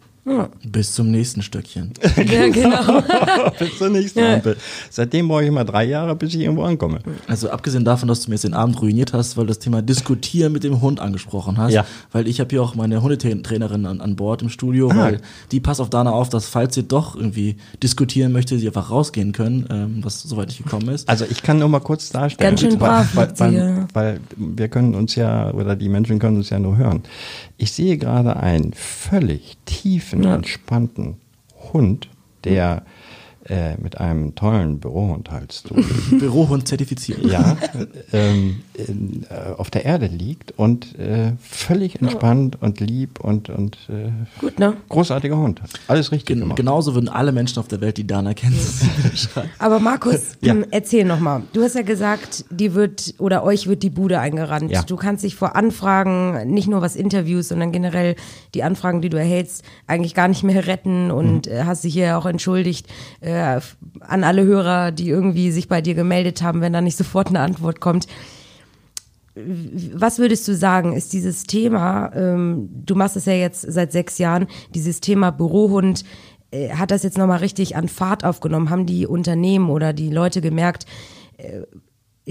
[0.63, 1.91] Bis zum nächsten Stöckchen.
[2.29, 3.01] Ja, genau.
[3.59, 4.57] bis zur nächsten Ampel.
[4.89, 6.99] Seitdem brauche ich immer drei Jahre, bis ich irgendwo ankomme.
[7.27, 9.81] Also abgesehen davon, dass du mir jetzt den Abend ruiniert hast, weil du das Thema
[9.81, 11.85] Diskutieren mit dem Hund angesprochen hast, Ja.
[12.11, 15.81] weil ich habe hier auch meine Hundetrainerin an, an Bord im Studio, weil die passt
[15.81, 19.99] auf Dana auf, dass falls sie doch irgendwie diskutieren möchte, sie einfach rausgehen können, ähm,
[20.03, 21.07] was soweit nicht gekommen ist.
[21.09, 22.51] Also ich kann nur mal kurz darstellen.
[22.51, 23.87] Ganz schön brav weil, weil, ja.
[23.93, 27.03] weil wir können uns ja, oder die Menschen können uns ja nur hören.
[27.57, 30.35] Ich sehe gerade einen völlig tiefen, Ja.
[30.35, 31.17] entspannten
[31.73, 32.09] Hund,
[32.43, 32.83] der
[33.49, 35.75] äh, mit einem tollen Bürohundhalstuch
[36.19, 37.25] Bürohund zertifiziert.
[37.25, 37.57] ja,
[38.13, 43.77] ähm, in, äh, auf der Erde liegt und äh, völlig entspannt und lieb und, und
[43.89, 44.75] äh, Gut, ne?
[44.89, 45.61] großartiger Hund.
[45.87, 46.57] Alles richtig Gen gemacht.
[46.57, 48.55] genauso würden alle Menschen auf der Welt, die Dana kennen.
[49.59, 50.55] Aber Markus, Ja.
[50.71, 51.43] erzähl noch mal.
[51.53, 54.71] Du hast ja gesagt, die wird oder euch wird die Bude eingerannt.
[54.71, 54.83] Ja.
[54.83, 58.15] Du kannst dich vor Anfragen, nicht nur was Interviews, sondern generell
[58.53, 61.51] die Anfragen, die du erhältst, eigentlich gar nicht mehr retten und Mhm.
[61.51, 62.87] äh, hast dich hier auch entschuldigt
[63.21, 66.97] äh, f- an alle Hörer, die irgendwie sich bei dir gemeldet haben, wenn da nicht
[66.97, 68.07] sofort eine Antwort kommt.
[69.93, 74.17] Was würdest du sagen, ist dieses Thema, ähm, du machst es ja jetzt seit sechs
[74.17, 76.03] Jahren, dieses Thema Bürohund,
[76.51, 78.69] äh, hat das jetzt nochmal richtig an Fahrt aufgenommen?
[78.69, 80.85] Haben die Unternehmen oder die Leute gemerkt,
[81.37, 81.61] äh,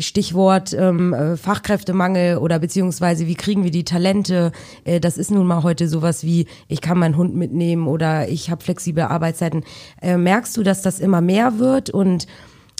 [0.00, 4.52] Stichwort ähm, äh, Fachkräftemangel oder beziehungsweise wie kriegen wir die Talente?
[4.84, 8.50] Äh, das ist nun mal heute sowas wie, ich kann meinen Hund mitnehmen oder ich
[8.50, 9.64] habe flexible Arbeitszeiten.
[10.00, 12.26] Äh, merkst du, dass das immer mehr wird und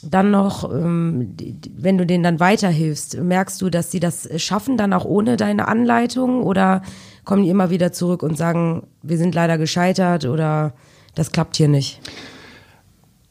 [0.03, 1.35] dann noch, ähm,
[1.77, 5.67] wenn du denen dann weiterhilfst, merkst du, dass sie das schaffen, dann auch ohne deine
[5.67, 6.83] Anleitung oder
[7.25, 10.73] kommen die immer wieder zurück und sagen, wir sind leider gescheitert oder
[11.15, 12.01] das klappt hier nicht?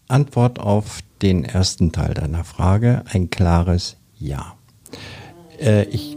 [0.08, 4.54] Antwort auf den ersten Teil deiner Frage, ein klares Ja.
[5.60, 6.16] Äh, ich,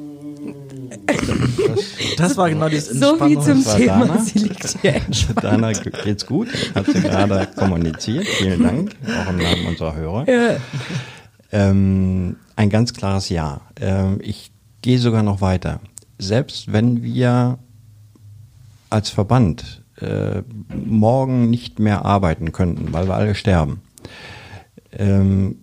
[2.16, 3.62] Das war genau dieses So wie Entspannung.
[3.64, 4.18] zum Thema, Dana.
[4.22, 5.44] sie liegt hier entspannt.
[5.44, 8.26] Dana geht's gut, hat sie gerade kommuniziert.
[8.26, 10.58] Vielen Dank, auch im Namen unserer Hörer.
[11.52, 13.60] Ähm, ein ganz klares Ja.
[13.80, 15.80] Ähm, ich gehe sogar noch weiter.
[16.18, 17.58] Selbst wenn wir
[18.90, 20.42] als Verband äh,
[20.74, 23.80] morgen nicht mehr arbeiten könnten, weil wir alle sterben,
[24.92, 25.56] ähm,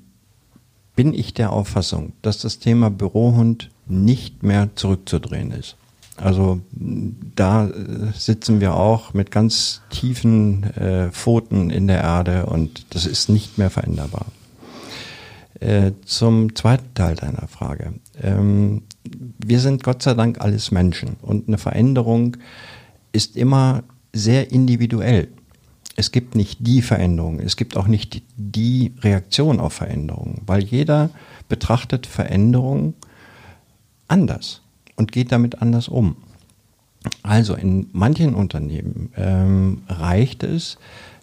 [0.95, 5.75] bin ich der Auffassung, dass das Thema Bürohund nicht mehr zurückzudrehen ist.
[6.17, 7.71] Also da äh,
[8.15, 13.59] sitzen wir auch mit ganz tiefen äh, Pfoten in der Erde und das ist nicht
[13.59, 14.25] mehr veränderbar.
[15.59, 17.93] Äh, zum zweiten Teil deiner Frage.
[18.21, 22.37] Ähm, wir sind Gott sei Dank alles Menschen und eine Veränderung
[23.11, 25.29] ist immer sehr individuell.
[25.99, 31.09] Es gibt nicht die Veränderung, es gibt auch nicht die Reaktion auf Veränderungen, weil jeder
[31.49, 32.93] betrachtet Veränderungen
[34.07, 34.61] anders
[34.95, 36.15] und geht damit anders um.
[37.23, 40.77] Also in manchen Unternehmen ähm, reicht es,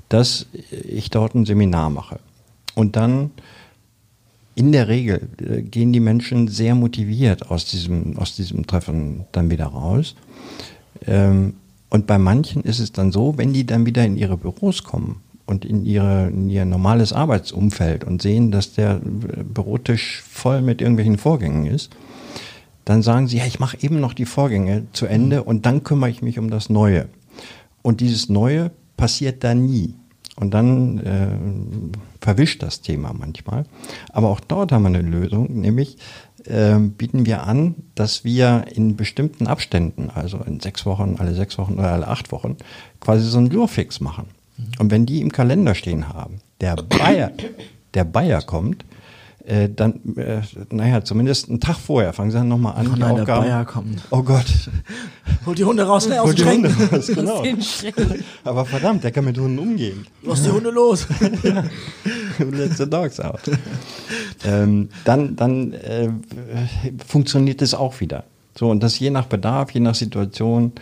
[0.08, 2.18] dass ich dort ein Seminar mache.
[2.74, 3.30] Und dann
[4.56, 9.50] in der Regel äh, gehen die Menschen sehr motiviert aus diesem, aus diesem Treffen dann
[9.50, 10.16] wieder raus.
[11.06, 11.54] Ähm,
[11.90, 15.23] und bei manchen ist es dann so, wenn die dann wieder in ihre Büros kommen
[15.47, 21.18] und in, ihre, in ihr normales Arbeitsumfeld und sehen, dass der Bürotisch voll mit irgendwelchen
[21.18, 21.90] Vorgängen ist,
[22.85, 26.11] dann sagen sie, ja, ich mache eben noch die Vorgänge zu Ende und dann kümmere
[26.11, 27.09] ich mich um das Neue.
[27.83, 29.94] Und dieses Neue passiert da nie.
[30.37, 31.29] Und dann äh,
[32.20, 33.66] verwischt das Thema manchmal.
[34.11, 35.99] Aber auch dort haben wir eine Lösung, nämlich äh,
[36.44, 41.74] bieten wir an, dass wir in bestimmten Abständen, also in sechs Wochen, alle sechs Wochen
[41.74, 42.57] oder alle acht Wochen,
[43.00, 44.26] quasi so einen Lurfix machen.
[44.78, 47.33] Und wenn die im Kalender stehen haben, der Bayer,
[47.94, 48.85] der Bayer kommt,
[49.46, 52.88] äh, dann, äh, naja, zumindest einen Tag vorher fangen sie dann nochmal an.
[52.92, 54.02] Oh nein, der Bayer kommt.
[54.11, 54.46] Oh Gott.
[55.44, 56.94] Holt die Hunde raus, ne, aus Holt den die Hunde Schränken.
[56.96, 57.07] raus,
[57.94, 58.16] genau.
[58.44, 60.07] Aber verdammt, der kann mit Hunden umgehen.
[60.22, 61.07] Lass die Hunde los.
[62.38, 63.40] Let the dogs out.
[64.44, 66.09] ähm, dann dann äh,
[67.07, 68.24] funktioniert es auch wieder.
[68.59, 70.72] So, und das je nach Bedarf, je nach Situation,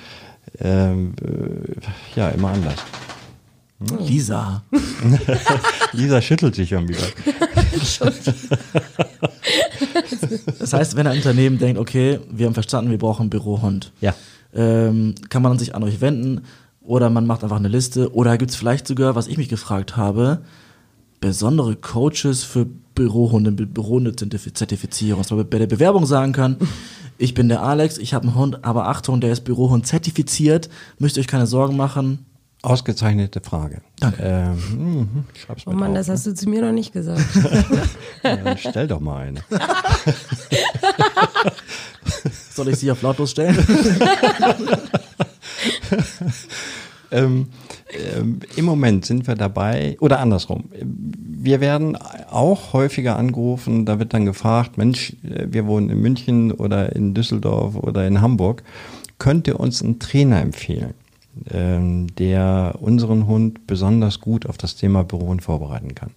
[0.60, 2.76] ähm, äh, ja, immer anders.
[3.98, 4.62] Lisa.
[5.92, 7.02] Lisa schüttelt sich schon wieder.
[10.58, 14.14] Das heißt, wenn ein Unternehmen denkt, okay, wir haben verstanden, wir brauchen einen Bürohund, Ja.
[14.54, 16.42] ähm, kann man sich an euch wenden
[16.80, 19.96] oder man macht einfach eine Liste oder gibt es vielleicht sogar, was ich mich gefragt
[19.96, 20.42] habe,
[21.20, 26.56] besondere Coaches für Bürohunde, Bü- Bürohunde-Zertifizierung, dass man bei der Bewerbung sagen kann,
[27.18, 31.16] ich bin der Alex, ich habe einen Hund, aber Achtung, der ist Bürohund zertifiziert, müsst
[31.16, 32.26] ihr euch keine Sorgen machen.
[32.62, 33.82] Ausgezeichnete Frage.
[33.98, 34.22] Danke.
[34.22, 37.34] Ähm, mhm, schreib's Oh Mann, drauf, das hast du zu mir noch nicht gesagt.
[37.34, 37.82] ne?
[38.22, 39.40] ja, stell doch mal eine.
[42.50, 43.56] Soll ich sie auf lautlos stellen?
[47.12, 47.48] Ähm,
[48.16, 51.96] ähm, Im Moment sind wir dabei, oder andersrum, wir werden
[52.30, 57.12] auch häufiger angerufen, da wird dann gefragt, Mensch, äh, wir wohnen in München oder in
[57.12, 58.62] Düsseldorf oder in Hamburg,
[59.18, 60.94] könnt ihr uns einen Trainer empfehlen,
[61.50, 66.10] ähm, der unseren Hund besonders gut auf das Thema Bürohund vorbereiten kann?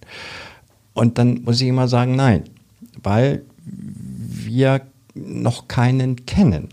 [0.94, 2.44] Und dann muss ich immer sagen, nein,
[3.02, 4.82] weil wir
[5.14, 6.68] noch keinen kennen.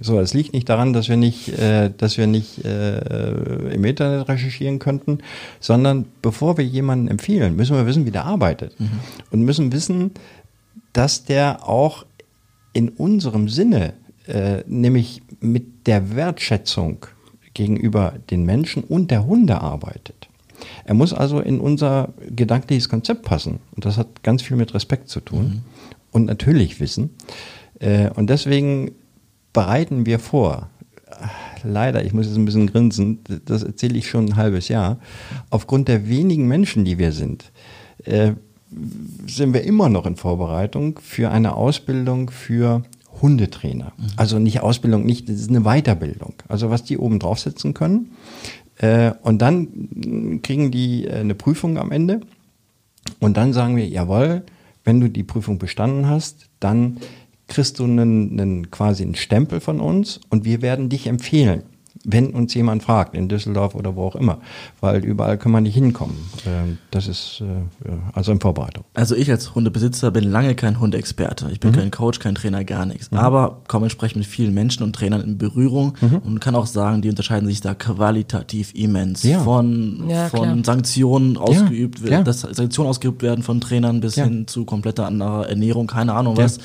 [0.00, 4.28] So, es liegt nicht daran, dass wir nicht, äh, dass wir nicht äh, im Internet
[4.28, 5.18] recherchieren könnten,
[5.60, 8.74] sondern bevor wir jemanden empfehlen, müssen wir wissen, wie der arbeitet
[9.30, 10.10] und müssen wissen,
[10.92, 12.06] dass der auch
[12.72, 13.94] in unserem Sinne,
[14.26, 17.06] äh, nämlich mit der Wertschätzung
[17.54, 20.28] gegenüber den Menschen und der Hunde arbeitet.
[20.84, 25.08] Er muss also in unser gedankliches Konzept passen und das hat ganz viel mit Respekt
[25.08, 25.62] zu tun
[26.12, 27.10] und natürlich Wissen.
[27.80, 28.92] Äh, und deswegen
[29.52, 30.70] bereiten wir vor.
[31.62, 34.98] Leider, ich muss jetzt ein bisschen grinsen, das erzähle ich schon ein halbes Jahr.
[35.50, 37.52] Aufgrund der wenigen Menschen, die wir sind,
[38.04, 38.32] äh,
[39.26, 42.82] sind wir immer noch in Vorbereitung für eine Ausbildung für
[43.20, 43.92] Hundetrainer.
[44.16, 46.34] Also nicht Ausbildung, nicht, das ist eine Weiterbildung.
[46.48, 48.12] Also was die oben draufsetzen können.
[48.78, 52.20] Äh, und dann kriegen die äh, eine Prüfung am Ende.
[53.20, 54.42] Und dann sagen wir, jawohl,
[54.84, 56.98] wenn du die Prüfung bestanden hast, dann
[57.46, 61.62] kriegst du einen, einen quasi einen Stempel von uns und wir werden dich empfehlen,
[62.06, 64.38] wenn uns jemand fragt, in Düsseldorf oder wo auch immer,
[64.80, 66.16] weil überall können wir nicht hinkommen.
[66.46, 68.84] Ähm, Das ist äh, also in Vorbereitung.
[68.94, 71.48] Also ich als Hundebesitzer bin lange kein Hundeexperte.
[71.50, 71.76] Ich bin Mhm.
[71.76, 73.10] kein Coach, kein Trainer, gar nichts.
[73.12, 76.18] Aber komme entsprechend mit vielen Menschen und Trainern in Berührung Mhm.
[76.18, 79.22] und kann auch sagen, die unterscheiden sich da qualitativ immens.
[79.22, 79.40] Ja.
[79.40, 80.56] Von, Ja, von klar.
[80.64, 82.22] Sanktionen ausgeübt, ja.
[82.22, 84.24] dass Sanktionen ausgeübt werden von Trainern bis Ja.
[84.24, 86.44] hin zu kompletter anderer Ernährung, keine Ahnung Ja.
[86.44, 86.58] was.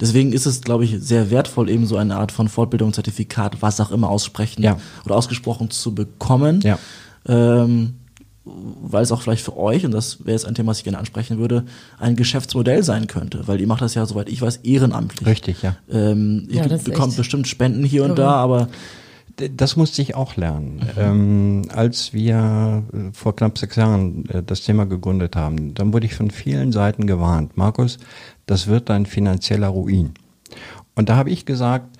[0.00, 3.80] Deswegen ist es, glaube ich, sehr wertvoll, eben so eine Art von Fortbildung, Zertifikat, was
[3.80, 4.78] auch immer aussprechen Ja.
[5.04, 6.60] oder ausgesprochen zu bekommen.
[6.62, 6.78] Ja.
[7.26, 7.94] Ähm,
[8.44, 10.98] weil es auch vielleicht für euch, und das wäre jetzt ein Thema, was ich gerne
[10.98, 11.64] ansprechen würde,
[11.98, 13.48] ein Geschäftsmodell sein könnte.
[13.48, 15.26] Weil ihr macht das ja, soweit ich weiß, ehrenamtlich.
[15.26, 15.76] Richtig, ja.
[15.90, 18.68] Ähm, ihr Ja, bekommt bestimmt Spenden hier und da, aber
[19.56, 20.80] Das musste ich auch lernen.
[20.96, 26.06] Ähm, als wir äh, vor knapp sechs Jahren äh, das Thema gegründet haben, dann wurde
[26.06, 27.56] ich von vielen Seiten gewarnt.
[27.56, 27.98] Markus,
[28.46, 30.14] das wird dein finanzieller Ruin.
[30.94, 31.98] Und da habe ich gesagt,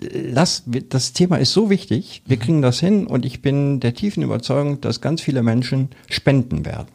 [0.00, 4.22] lass, das Thema ist so wichtig, wir kriegen das hin und ich bin der tiefen
[4.22, 6.88] Überzeugung, dass ganz viele Menschen spenden werden.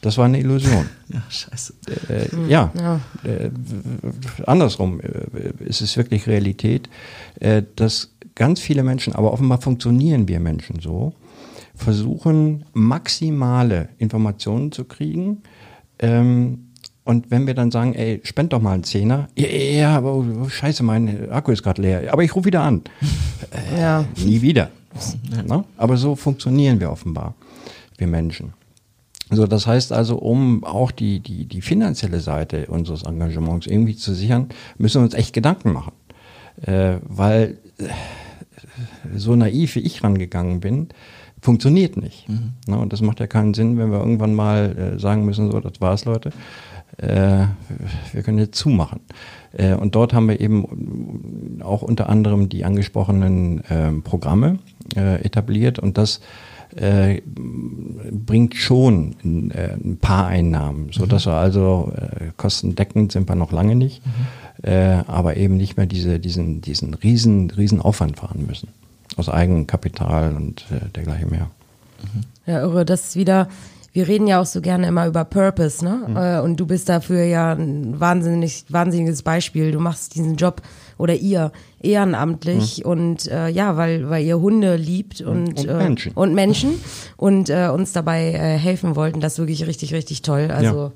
[0.00, 0.86] Das war eine Illusion.
[1.08, 1.72] ja, scheiße.
[2.10, 3.00] Äh, ja, Ja.
[3.24, 3.50] Äh,
[4.46, 6.90] andersrum äh, ist es wirklich Realität,
[7.40, 11.14] äh, dass ganz viele Menschen, aber offenbar funktionieren wir Menschen so,
[11.74, 15.42] versuchen maximale Informationen zu kriegen.
[15.98, 16.68] Ähm,
[17.04, 20.48] und wenn wir dann sagen, ey, spend doch mal einen Zehner, ja, ja, aber oh,
[20.48, 22.82] scheiße, mein Akku ist gerade leer, aber ich rufe wieder an.
[23.78, 24.04] Ja.
[24.16, 24.70] Nie wieder.
[25.46, 25.64] Ne?
[25.76, 27.34] Aber so funktionieren wir offenbar,
[27.98, 28.52] wir Menschen.
[29.30, 34.14] So, das heißt also, um auch die, die, die finanzielle Seite unseres Engagements irgendwie zu
[34.14, 34.48] sichern,
[34.78, 35.92] müssen wir uns echt Gedanken machen.
[36.62, 37.84] Äh, weil äh,
[39.16, 40.88] so naiv wie ich rangegangen bin,
[41.40, 42.26] funktioniert nicht.
[42.66, 42.78] Ne?
[42.78, 45.80] Und das macht ja keinen Sinn, wenn wir irgendwann mal äh, sagen müssen, so, das
[45.80, 46.30] war's, Leute.
[46.96, 47.46] Äh,
[48.12, 49.00] wir können jetzt zumachen.
[49.52, 54.58] Äh, und dort haben wir eben auch unter anderem die angesprochenen ähm, Programme
[54.96, 56.20] äh, etabliert und das
[56.76, 63.28] äh, bringt schon ein, äh, ein paar Einnahmen, so dass wir also äh, kostendeckend sind
[63.28, 64.02] wir noch lange nicht,
[64.62, 68.68] äh, aber eben nicht mehr diese, diesen, diesen riesen, riesen Aufwand fahren müssen.
[69.16, 71.50] Aus eigenem Kapital und äh, dergleichen mehr.
[72.46, 73.48] Ja, irre, das ist wieder,
[73.94, 76.38] wir reden ja auch so gerne immer über Purpose, ne?
[76.40, 79.72] Äh, Und du bist dafür ja ein wahnsinnig, wahnsinniges Beispiel.
[79.72, 80.60] Du machst diesen Job
[80.98, 86.12] oder ihr ehrenamtlich und äh, ja, weil, weil ihr Hunde liebt und, Und äh, Menschen.
[86.12, 86.70] und Menschen
[87.16, 89.20] und äh, uns dabei äh, helfen wollten.
[89.20, 90.50] Das ist wirklich richtig, richtig toll.
[90.50, 90.90] Also Ja.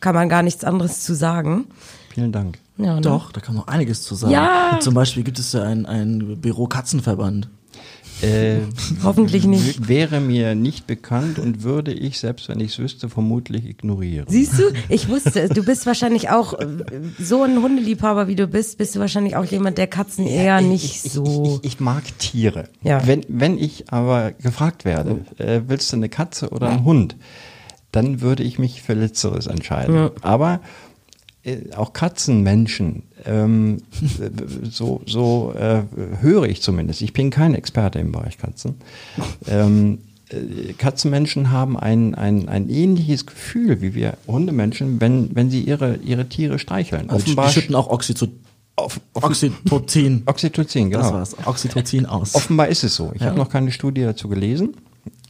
[0.00, 1.66] kann man gar nichts anderes zu sagen.
[2.14, 2.58] Vielen Dank.
[2.78, 3.00] Ja, ne?
[3.00, 4.32] Doch, da kann man noch einiges zu sagen.
[4.32, 4.78] Ja.
[4.80, 7.48] Zum Beispiel gibt es ja ein, ein Büro Katzenverband.
[8.22, 8.60] Äh,
[9.02, 9.88] Hoffentlich nicht.
[9.88, 14.26] Wäre mir nicht bekannt und würde ich, selbst wenn ich es wüsste, vermutlich ignorieren.
[14.28, 14.72] Siehst du?
[14.88, 15.50] Ich wusste es.
[15.50, 16.66] Du bist wahrscheinlich auch äh,
[17.18, 21.04] so ein Hundeliebhaber, wie du bist, bist du wahrscheinlich auch jemand, der Katzen eher nicht
[21.04, 21.44] ich, so.
[21.44, 22.68] Ich, ich, ich mag Tiere.
[22.82, 23.06] Ja.
[23.06, 27.16] Wenn, wenn ich aber gefragt werde, äh, willst du eine Katze oder einen Hund,
[27.90, 30.10] dann würde ich mich für Letzteres entscheiden.
[30.22, 30.60] Aber
[31.44, 33.78] äh, auch Katzenmenschen, ähm,
[34.70, 35.82] so, so äh,
[36.20, 37.02] höre ich zumindest.
[37.02, 38.76] Ich bin kein Experte im Bereich Katzen.
[39.48, 45.62] Ähm, äh, Katzenmenschen haben ein, ein, ein ähnliches Gefühl wie wir Hundemenschen, wenn, wenn sie
[45.62, 47.10] ihre, ihre Tiere streicheln.
[47.10, 50.22] Also die, die schütten auch auf, auf, Oxytocin.
[50.26, 51.02] Oxytocin, genau.
[51.02, 51.36] Das war's.
[51.46, 52.34] Oxytocin aus.
[52.34, 53.12] Offenbar ist es so.
[53.14, 53.28] Ich Ja.
[53.28, 54.74] habe noch keine Studie dazu gelesen,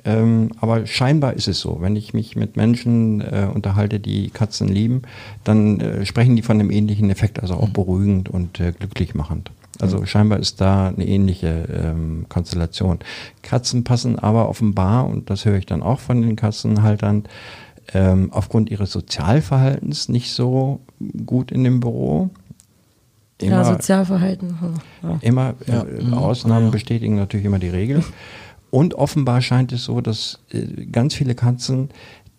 [0.05, 1.79] ähm, aber scheinbar ist es so.
[1.81, 5.03] Wenn ich mich mit Menschen äh, unterhalte, die Katzen lieben,
[5.45, 9.51] dann äh, sprechen die von einem ähnlichen Effekt, also auch beruhigend und äh, glücklich machend.
[9.81, 12.99] Also scheinbar ist da eine ähnliche ähm, Konstellation.
[13.43, 17.25] Katzen passen aber offenbar, und das höre ich dann auch von den Katzenhaltern,
[17.95, 20.81] ähm, aufgrund ihres Sozialverhaltens nicht so
[21.27, 22.31] gut in dem Büro.
[23.41, 24.61] ja, Sozialverhalten.
[24.61, 25.19] hm, Ja.
[25.21, 25.83] Immer Ja.
[25.83, 26.15] äh, Mhm.
[26.15, 26.71] Ausnahmen Ja.
[26.71, 28.05] bestätigen natürlich immer die Regel.
[28.73, 31.91] Und offenbar scheint es so, dass äh, ganz viele Katzen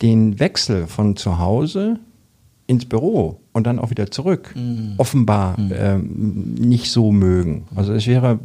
[0.02, 2.00] den Wechsel von zu Hause
[2.66, 4.96] ins Büro und dann auch wieder zurück Mhm.
[4.98, 7.66] offenbar ähm, nicht so mögen.
[7.76, 8.40] Also es wäre,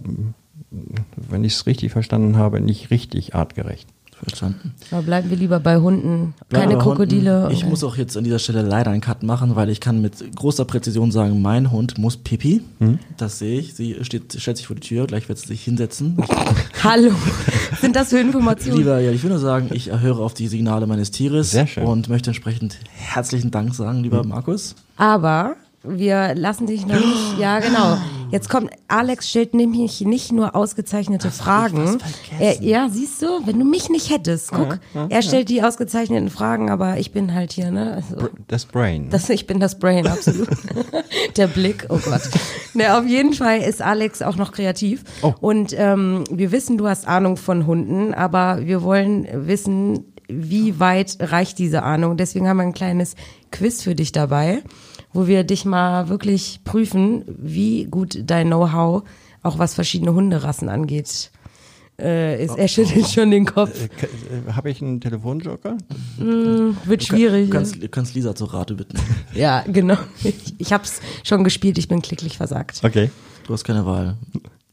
[1.16, 3.88] wenn ich es richtig verstanden habe, nicht richtig artgerecht.
[4.18, 4.74] Verstanden.
[4.90, 6.34] Aber bleiben wir lieber bei Hunden.
[6.50, 7.42] Keine bei Krokodile.
[7.42, 7.54] Hunden.
[7.54, 10.34] Ich muss auch jetzt an dieser Stelle leider einen Cut machen, weil ich kann mit
[10.34, 12.62] großer Präzision sagen, mein Hund muss pipi.
[12.78, 12.98] Hm?
[13.16, 13.74] Das sehe ich.
[13.74, 16.16] Sie steht, stellt sich vor die Tür, gleich wird sie sich hinsetzen.
[16.82, 17.12] Hallo.
[17.80, 18.78] Sind das für Informationen?
[18.78, 21.84] Lieber, ja, ich will nur sagen, ich höre auf die Signale meines Tieres Sehr schön.
[21.84, 24.74] und möchte entsprechend herzlichen Dank sagen, lieber Markus.
[24.96, 25.54] Aber
[25.84, 27.38] wir lassen dich noch nicht.
[27.38, 27.98] Ja, genau.
[28.30, 31.98] Jetzt kommt, Alex stellt nämlich nicht nur ausgezeichnete Fragen.
[32.38, 36.70] Er, ja, siehst du, wenn du mich nicht hättest, guck, er stellt die ausgezeichneten Fragen,
[36.70, 37.94] aber ich bin halt hier, ne?
[37.94, 39.08] Also, Das Brain.
[39.10, 40.48] das, ich bin das Brain, absolut.
[41.36, 42.22] Der Blick, oh Gott.
[42.74, 45.04] Ne, auf jeden Fall ist Alex auch noch kreativ.
[45.22, 45.34] Oh.
[45.40, 51.16] Und ähm, wir wissen, du hast Ahnung von Hunden, aber wir wollen wissen, wie weit
[51.20, 52.16] reicht diese Ahnung.
[52.16, 53.14] Deswegen haben wir ein kleines
[53.50, 54.62] Quiz für dich dabei,
[55.12, 59.02] wo wir dich mal wirklich prüfen, wie gut dein Know-how,
[59.42, 61.30] auch was verschiedene Hunderassen angeht,
[62.00, 62.56] äh, ist.
[62.56, 63.72] Er schüttelt schon den Kopf.
[63.82, 65.76] Äh, Habe ich einen Telefonjoker?
[66.18, 67.46] Wird schwierig.
[67.50, 68.98] Du kannst, du kannst Lisa zur Rate bitten.
[69.34, 69.96] Ja, genau.
[70.24, 72.80] Ich, ich hab's schon gespielt, ich bin klicklich versagt.
[72.82, 73.10] Okay.
[73.46, 74.16] Du hast keine Wahl.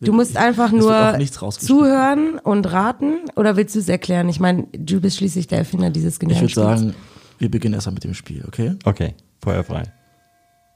[0.02, 1.18] Du musst einfach nur
[1.52, 4.28] zuhören und raten oder willst du es erklären?
[4.30, 6.80] Ich meine, du bist schließlich der Erfinder dieses Ich genialen würde Spiels.
[6.82, 6.96] sagen,
[7.40, 8.76] wir beginnen erstmal mit dem Spiel, okay?
[8.84, 9.84] Okay, feuerfrei.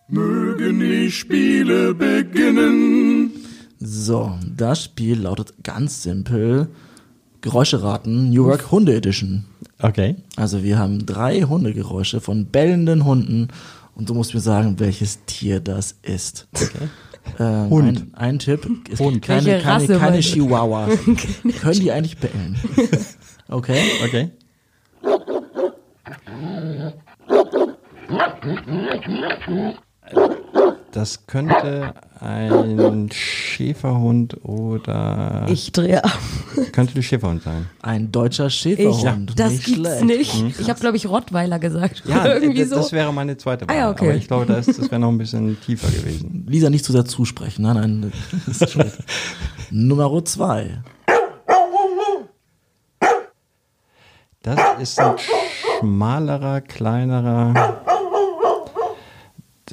[0.10, 3.32] Mögen die Spiele beginnen.
[3.80, 6.68] So, das Spiel lautet ganz simpel
[7.42, 9.46] Geräusche raten, New York Hunde Edition.
[9.82, 10.16] Okay.
[10.36, 13.48] Also wir haben drei Hundegeräusche von bellenden Hunden
[13.96, 16.48] und du musst mir sagen, welches Tier das ist.
[17.38, 18.08] Ähm, Hund.
[18.14, 19.22] Ein, ein Tipp, es Hund.
[19.22, 20.20] keine, Welche keine, Rasse keine?
[20.20, 20.98] Chihuahuas.
[21.62, 22.56] Können die eigentlich bellen?
[23.52, 23.82] Okay?
[24.06, 24.30] Okay.
[30.92, 36.18] Das könnte ein Schäferhund oder Ich drehe ab.
[36.72, 37.68] könnte ein Schäferhund sein.
[37.84, 39.40] Ein deutscher Ich, Schäferhund.
[39.40, 40.04] das nicht gibt's schlecht.
[40.06, 40.60] nicht.
[40.60, 42.02] Ich habe, glaube ich, Rottweiler gesagt.
[42.06, 42.76] Ja, irgendwie so.
[42.76, 43.76] das wäre meine zweite Wahl.
[43.76, 44.06] Ah ja, okay.
[44.08, 46.46] Aber ich glaube, das, das wäre noch ein bisschen tiefer gewesen.
[46.50, 47.62] Lisa nicht zu sehr zusprechen.
[47.62, 48.14] Nein, nein.
[48.48, 48.98] Das ist schlecht.
[49.70, 50.82] Nummer zwei.
[54.42, 55.16] Das ist ein
[55.80, 57.82] schmalerer, kleinerer.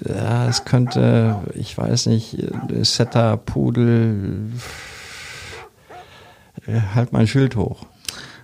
[0.03, 2.37] Das könnte, ich weiß nicht,
[2.83, 4.51] Setter, Pudel.
[6.95, 7.87] Halt mein Schild hoch.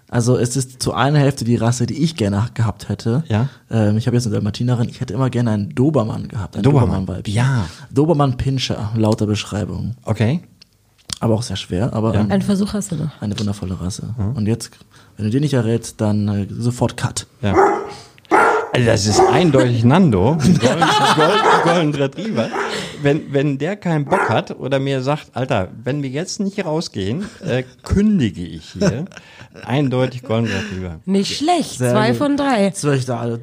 [0.09, 3.25] Also es ist zu einer Hälfte die Rasse, die ich gerne gehabt hätte.
[3.29, 3.49] Ja.
[3.71, 4.89] Ähm, ich habe jetzt eine Dalmatinerin.
[4.91, 6.55] Ich hätte immer gerne einen Dobermann gehabt.
[6.57, 7.01] Ein Dobermann.
[7.01, 7.35] Dobermann-Weibchen.
[7.35, 7.67] Ja.
[7.91, 9.97] Dobermann Pinscher, lauter Beschreibung.
[10.05, 10.43] Okay.
[11.21, 13.23] Aber auch sehr schwer, aber ähm, Einen Versuch hast du noch.
[13.23, 14.15] eine wundervolle Rasse.
[14.35, 14.71] Und jetzt,
[15.17, 17.27] wenn du den nicht errätst, dann äh, sofort Cut.
[17.41, 17.55] Ja.
[18.75, 20.61] Also das ist eindeutig Nando, Golden,
[21.15, 22.49] Golden, Golden Retriever.
[23.03, 27.27] Wenn, wenn der keinen Bock hat oder mir sagt, Alter, wenn wir jetzt nicht rausgehen,
[27.45, 29.05] äh, kündige ich hier.
[29.67, 31.01] Eindeutig Golden Retriever.
[31.05, 31.79] Nicht schlecht.
[31.79, 32.17] Sehr Zwei gut.
[32.17, 32.71] von drei.
[32.71, 32.99] Zwei,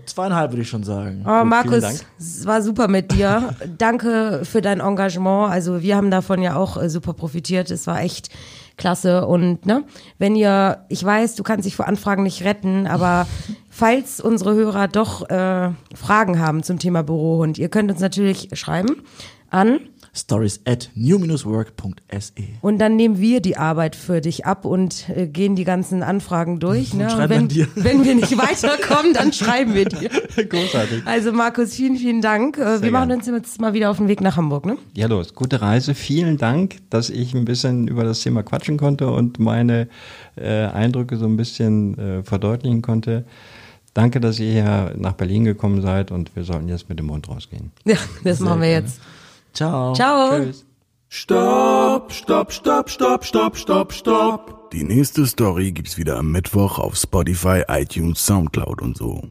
[0.05, 1.23] zweieinhalb würde ich schon sagen.
[1.27, 1.99] Oh, Markus, Dank.
[2.17, 3.53] es war super mit dir.
[3.77, 5.51] Danke für dein Engagement.
[5.51, 7.69] Also wir haben davon ja auch äh, super profitiert.
[7.69, 8.30] Es war echt
[8.77, 9.27] klasse.
[9.27, 9.84] Und ne,
[10.17, 13.27] wenn ihr, ich weiß, du kannst dich vor Anfragen nicht retten, aber
[13.80, 19.03] falls unsere Hörer doch äh, Fragen haben zum Thema Bürohund, ihr könnt uns natürlich schreiben
[19.49, 19.80] an
[20.13, 22.43] Stories at new-work.se.
[22.61, 26.59] und dann nehmen wir die Arbeit für dich ab und äh, gehen die ganzen Anfragen
[26.59, 26.93] durch.
[26.99, 27.05] Ne?
[27.05, 27.67] Und schreiben wenn, dir.
[27.75, 30.09] wenn wir nicht weiterkommen, dann schreiben wir dir.
[30.49, 31.03] Großartig.
[31.05, 32.57] Also Markus, vielen, vielen Dank.
[32.57, 34.77] Äh, wir machen uns jetzt mal wieder auf den Weg nach Hamburg, ne?
[34.95, 35.36] Ja, los.
[35.36, 35.95] Gute Reise.
[35.95, 39.88] Vielen Dank, dass ich ein bisschen über das Thema quatschen konnte und meine
[40.36, 43.23] äh, Eindrücke so ein bisschen äh, verdeutlichen konnte.
[43.93, 47.27] Danke, dass ihr hier nach Berlin gekommen seid und wir sollten jetzt mit dem Mund
[47.29, 47.71] rausgehen.
[47.85, 49.01] Ja, das machen wir jetzt.
[49.53, 49.93] Ciao.
[49.93, 50.37] Ciao.
[50.37, 50.65] Tschüss.
[51.11, 54.71] Stopp, stopp, stopp, stopp, stopp, stopp, stopp.
[54.71, 59.23] Die nächste Story gibt's wieder am Mittwoch auf Spotify, iTunes, Soundcloud und so.